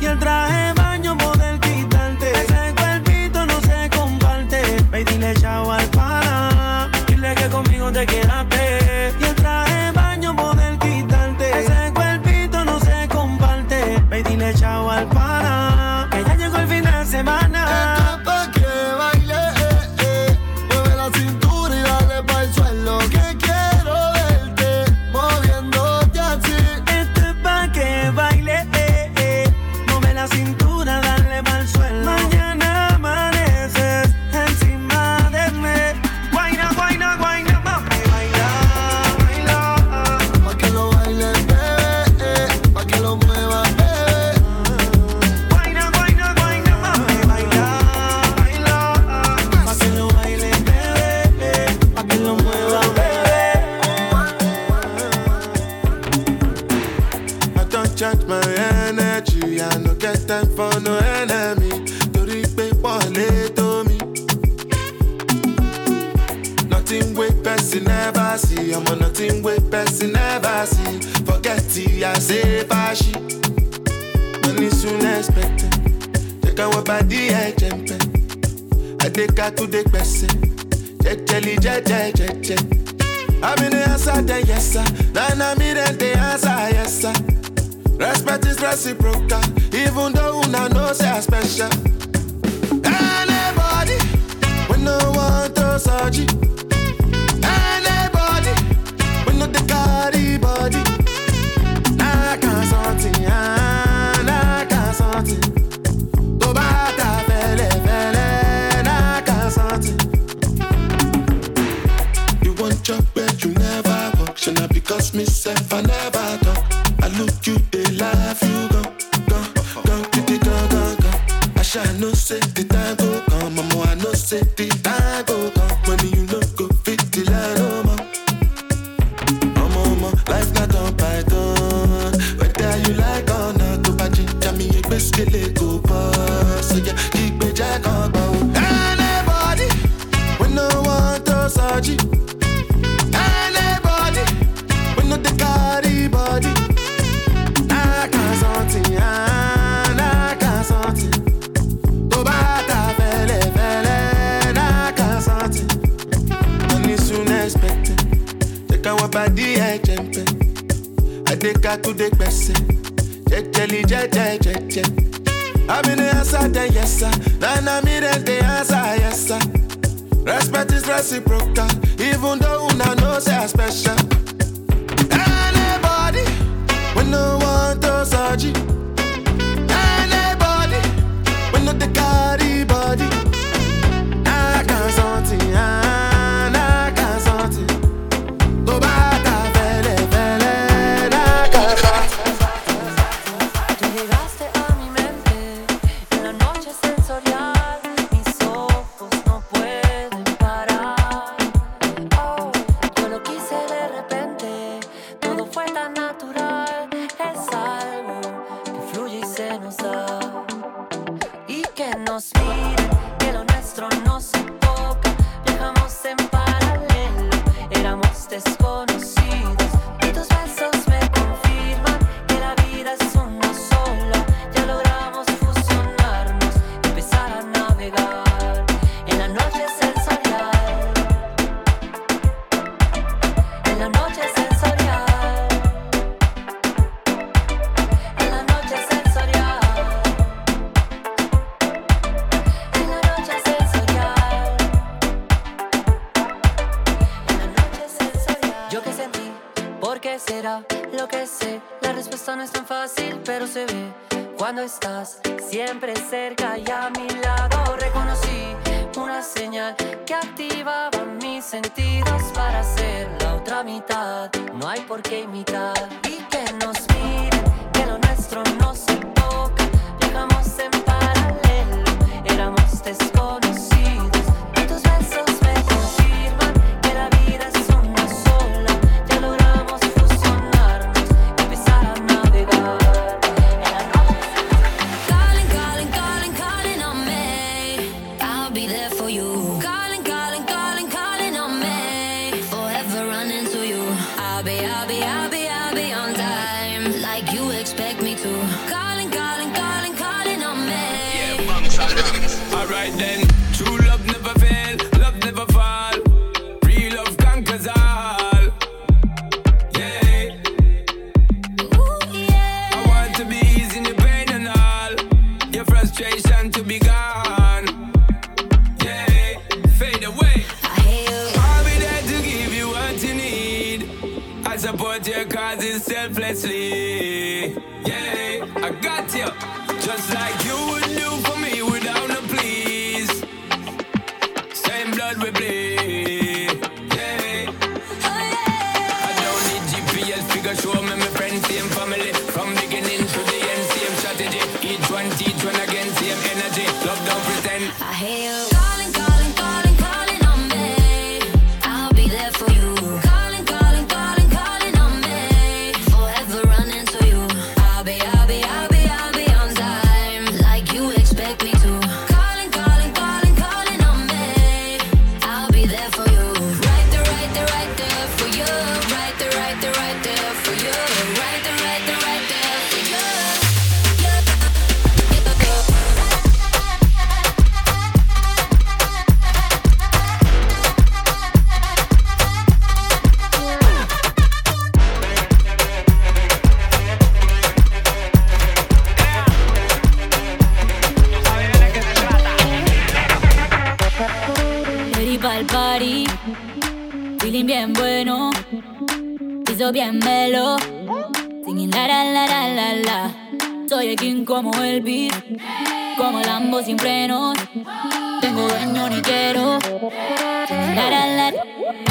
y 0.00 0.06
el 0.06 0.18
traje 0.18 0.61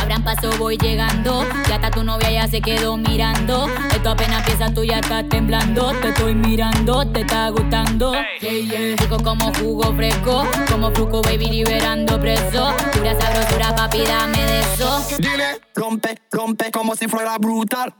Abran 0.01 0.23
paso, 0.23 0.51
voy 0.57 0.77
llegando. 0.77 1.45
Ya 1.67 1.75
hasta 1.75 1.91
tu 1.91 2.03
novia 2.03 2.31
ya 2.31 2.47
se 2.47 2.61
quedó 2.61 2.97
mirando. 2.97 3.67
Esto 3.93 4.09
apenas 4.09 4.39
empieza, 4.39 4.73
tú 4.73 4.83
ya 4.83 4.99
estás 4.99 5.27
temblando. 5.29 5.91
Te 6.01 6.09
estoy 6.09 6.35
mirando, 6.35 7.05
te 7.07 7.21
está 7.21 7.49
gustando. 7.49 8.13
Yeah. 8.39 8.95
Rico 8.97 9.17
como 9.23 9.53
jugo 9.53 9.93
fresco. 9.95 10.43
Como 10.69 10.91
fruco, 10.91 11.21
baby, 11.21 11.47
liberando 11.47 12.19
preso. 12.19 12.73
Pura 12.93 13.19
sabrosura, 13.19 13.75
papi, 13.75 14.01
dame 14.03 14.37
de 14.37 14.59
eso. 14.59 15.05
Dile, 15.17 15.61
rompe, 15.75 16.17
rompe 16.31 16.71
como 16.71 16.95
si 16.95 17.07
fuera 17.07 17.37
brutal. 17.37 17.93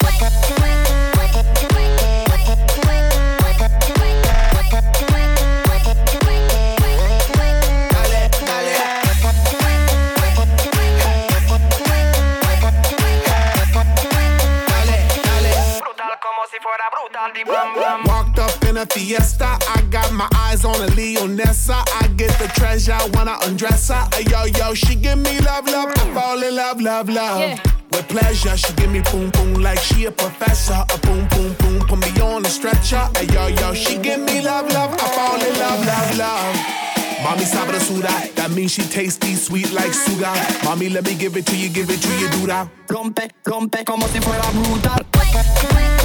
Walked 18.06 18.40
up 18.40 18.64
in 18.66 18.78
a 18.78 18.86
fiesta, 18.86 19.46
I 19.46 19.82
got 19.90 20.12
my 20.14 20.30
eyes 20.36 20.64
on 20.64 20.76
a 20.76 20.88
Leonessa. 20.88 21.84
I 22.02 22.08
get 22.16 22.32
the 22.40 22.48
treasure 22.48 22.98
when 23.14 23.28
I 23.28 23.38
undress 23.44 23.90
her. 23.90 24.08
Ay, 24.14 24.24
yo, 24.30 24.46
yo, 24.46 24.74
she 24.74 24.96
give 24.96 25.18
me 25.18 25.40
love, 25.40 25.66
love, 25.68 25.92
I 25.96 26.14
fall 26.14 26.42
in 26.42 26.56
love, 26.56 26.80
love, 26.80 27.10
love. 27.10 27.42
Yeah. 27.42 27.60
With 27.92 28.08
pleasure, 28.08 28.56
she 28.56 28.72
give 28.74 28.90
me 28.90 29.02
boom, 29.12 29.30
boom, 29.32 29.56
like 29.56 29.80
she 29.80 30.06
a 30.06 30.12
professor. 30.12 30.86
A 30.94 30.98
boom, 31.00 31.28
boom, 31.30 31.54
boom, 31.60 31.80
put 31.88 32.00
me 32.00 32.22
on 32.22 32.46
a 32.46 32.50
stretcher. 32.50 33.10
Ay, 33.16 33.28
yo, 33.34 33.48
yo, 33.48 33.74
she 33.74 33.98
give 33.98 34.22
me 34.22 34.42
love, 34.42 34.72
love, 34.72 34.94
I 34.94 35.08
fall 35.16 35.42
in 35.42 35.60
love, 35.60 35.86
love, 35.86 36.18
love. 36.18 36.82
Mommy 37.24 37.44
sabrosura, 37.44 38.34
that 38.36 38.50
means 38.52 38.72
she 38.72 38.84
tasty, 38.84 39.36
sweet 39.36 39.72
like 39.74 39.94
sugar. 39.94 40.34
Mommy, 40.64 40.90
let 40.90 41.06
me 41.06 41.16
give 41.16 41.36
it 41.36 41.46
to 41.48 41.56
you, 41.58 41.70
give 41.70 41.90
it 41.90 42.02
to 42.02 42.14
you, 42.18 42.30
do 42.30 42.48
that. 42.48 42.68
Rompe, 42.88 43.30
rompe 43.46 43.86
como 43.86 44.08
si 44.08 44.20
fuera 44.20 44.50
brutal. 44.54 46.01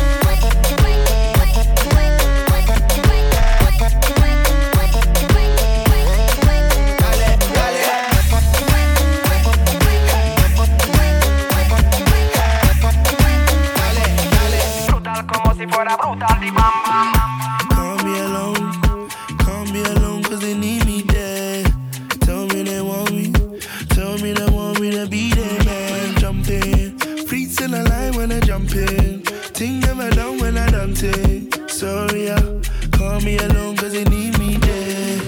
Bam 15.71 16.75
bam. 16.85 17.13
Call 17.71 17.97
me 18.05 18.19
alone, 18.21 19.09
call 19.39 19.65
me 19.67 19.83
alone 19.83 20.23
cause 20.23 20.41
they 20.41 20.55
need 20.55 20.85
me 20.87 21.03
there. 21.03 21.65
Tell 22.21 22.47
me 22.47 22.63
they 22.63 22.81
want 22.81 23.11
me, 23.13 23.33
tell 23.89 24.19
me 24.19 24.33
they 24.33 24.47
want 24.51 24.81
me 24.81 24.91
to 24.93 25.07
be 25.07 25.31
there, 25.33 25.65
man. 25.65 26.17
Jump 26.19 26.49
in, 26.49 26.97
the 26.97 27.83
line 27.91 28.15
when 28.15 28.33
I 28.33 28.41
jump 28.41 28.75
in. 28.75 29.23
Ting 29.53 29.81
never 29.81 30.11
done 30.11 30.39
when 30.39 30.57
I 30.59 30.71
done 30.71 30.95
it. 30.97 31.71
Sorry, 31.71 32.27
yeah, 32.27 32.41
call 32.93 33.21
me 33.21 33.39
alone 33.39 33.77
cause 33.77 33.93
they 33.93 34.05
need 34.05 34.39
me 34.39 34.57
there. 34.57 35.19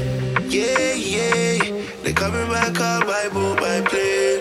Yeah, 0.48 0.94
yeah, 0.94 1.82
they 2.02 2.12
coming 2.12 2.48
back 2.48 2.78
up 2.80 3.06
by 3.06 3.28
boat, 3.32 3.58
by 3.58 3.80
plane. 3.82 4.40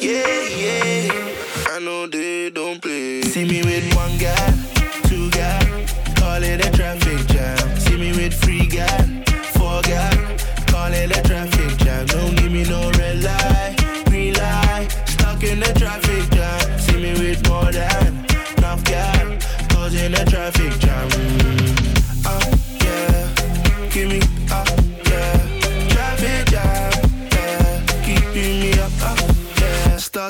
Yeah, 0.00 0.42
yeah, 0.62 1.74
I 1.74 1.78
know 1.80 2.06
they 2.06 2.50
don't 2.50 2.80
play. 2.80 3.22
See 3.22 3.44
me 3.44 3.62
with 3.62 3.94
one 3.94 4.16
guy, 4.18 4.55
it 6.60 6.66
a 6.66 6.70
traffic 6.76 7.26
jam. 7.28 7.76
See 7.78 7.96
me 7.96 8.12
with 8.12 8.34
three 8.34 8.66
guy, 8.66 9.22
four 9.54 9.80
guy, 9.82 10.14
call 10.66 10.92
it 10.92 11.16
a 11.16 11.22
traffic 11.22 11.76
jam. 11.78 12.06
Don't 12.06 12.34
give 12.36 12.52
me 12.52 12.64
no 12.64 12.90
red 12.92 13.22
light, 13.22 13.76
green 14.06 14.34
light, 14.34 14.88
stuck 15.06 15.42
in 15.42 15.60
the 15.60 15.72
traffic 15.78 16.30
jam. 16.30 16.78
See 16.78 16.96
me 16.96 17.12
with 17.12 17.48
more 17.48 17.70
than 17.72 18.24
enough 18.58 18.84
guy, 18.84 19.38
causing 19.68 20.14
a 20.14 20.24
traffic 20.24 20.72
jam. 20.78 20.85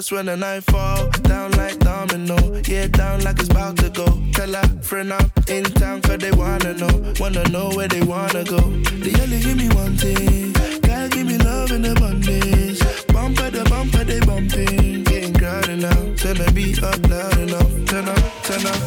Starts 0.06 0.12
when 0.12 0.26
the 0.26 0.36
night 0.36 0.62
fall, 0.70 1.08
down 1.22 1.50
like 1.52 1.78
domino, 1.80 2.36
yeah, 2.68 2.86
down 2.86 3.24
like 3.24 3.40
it's 3.40 3.48
about 3.48 3.76
to 3.78 3.90
go. 3.90 4.06
Tell 4.34 4.54
a 4.54 4.62
friend 4.80 5.12
I'm 5.12 5.30
in 5.48 5.64
town 5.64 6.00
'cause 6.00 6.18
they 6.18 6.30
wanna 6.30 6.74
know, 6.74 6.94
wanna 7.18 7.42
know 7.48 7.70
where 7.70 7.88
they 7.88 8.02
wanna 8.02 8.44
go. 8.44 8.60
They 9.02 9.12
only 9.20 9.40
give 9.40 9.56
me 9.56 9.68
one 9.70 9.96
thing, 9.96 10.52
God 10.82 11.10
give 11.10 11.26
me 11.26 11.38
love 11.38 11.72
in 11.72 11.84
abundance. 11.86 12.80
Bumper 13.12 13.50
the 13.50 13.64
bumper, 13.64 14.04
they 14.04 14.20
bumping, 14.20 15.02
getting 15.02 15.34
crowded 15.34 15.80
now. 15.80 16.00
Turn 16.20 16.36
the 16.36 16.52
beat 16.52 16.82
up 16.84 17.00
loud 17.10 17.38
enough, 17.38 17.70
turn 17.86 18.08
up, 18.08 18.22
turn 18.44 18.64
up. 18.66 18.80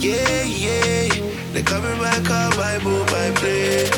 Yeah, 0.00 0.42
yeah, 0.42 1.08
they 1.52 1.62
coming 1.62 1.98
back 2.00 2.28
up 2.30 2.82
boat, 2.82 3.06
by 3.12 3.30
plane. 3.38 3.90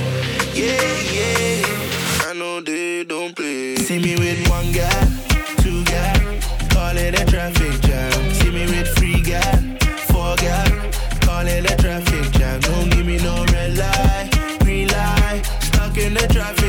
Yeah, 0.53 0.93
yeah, 1.17 2.29
I 2.29 2.35
know 2.35 2.61
they 2.61 3.05
don't 3.05 3.35
play. 3.35 3.77
See 3.77 3.99
me 3.99 4.17
with 4.17 4.49
one 4.51 4.73
guy, 4.73 5.01
two 5.63 5.83
guy, 5.85 6.16
Call 6.77 6.99
it 6.99 7.19
a 7.19 7.25
traffic 7.25 7.81
jam. 7.81 8.35
See 8.35 8.51
me 8.51 8.67
with 8.67 8.89
free 8.99 9.23
gal, 9.23 9.57
four 10.11 10.37
gal. 10.37 10.69
Call 11.23 11.47
it 11.47 11.65
a 11.73 11.75
traffic 11.83 12.31
jam. 12.33 12.61
Don't 12.61 12.91
give 12.91 13.07
me 13.07 13.17
no 13.17 13.47
red 13.47 13.79
light, 13.79 14.59
green 14.61 14.89
light. 14.89 15.43
Stuck 15.63 15.97
in 15.97 16.13
the 16.13 16.29
traffic. 16.29 16.66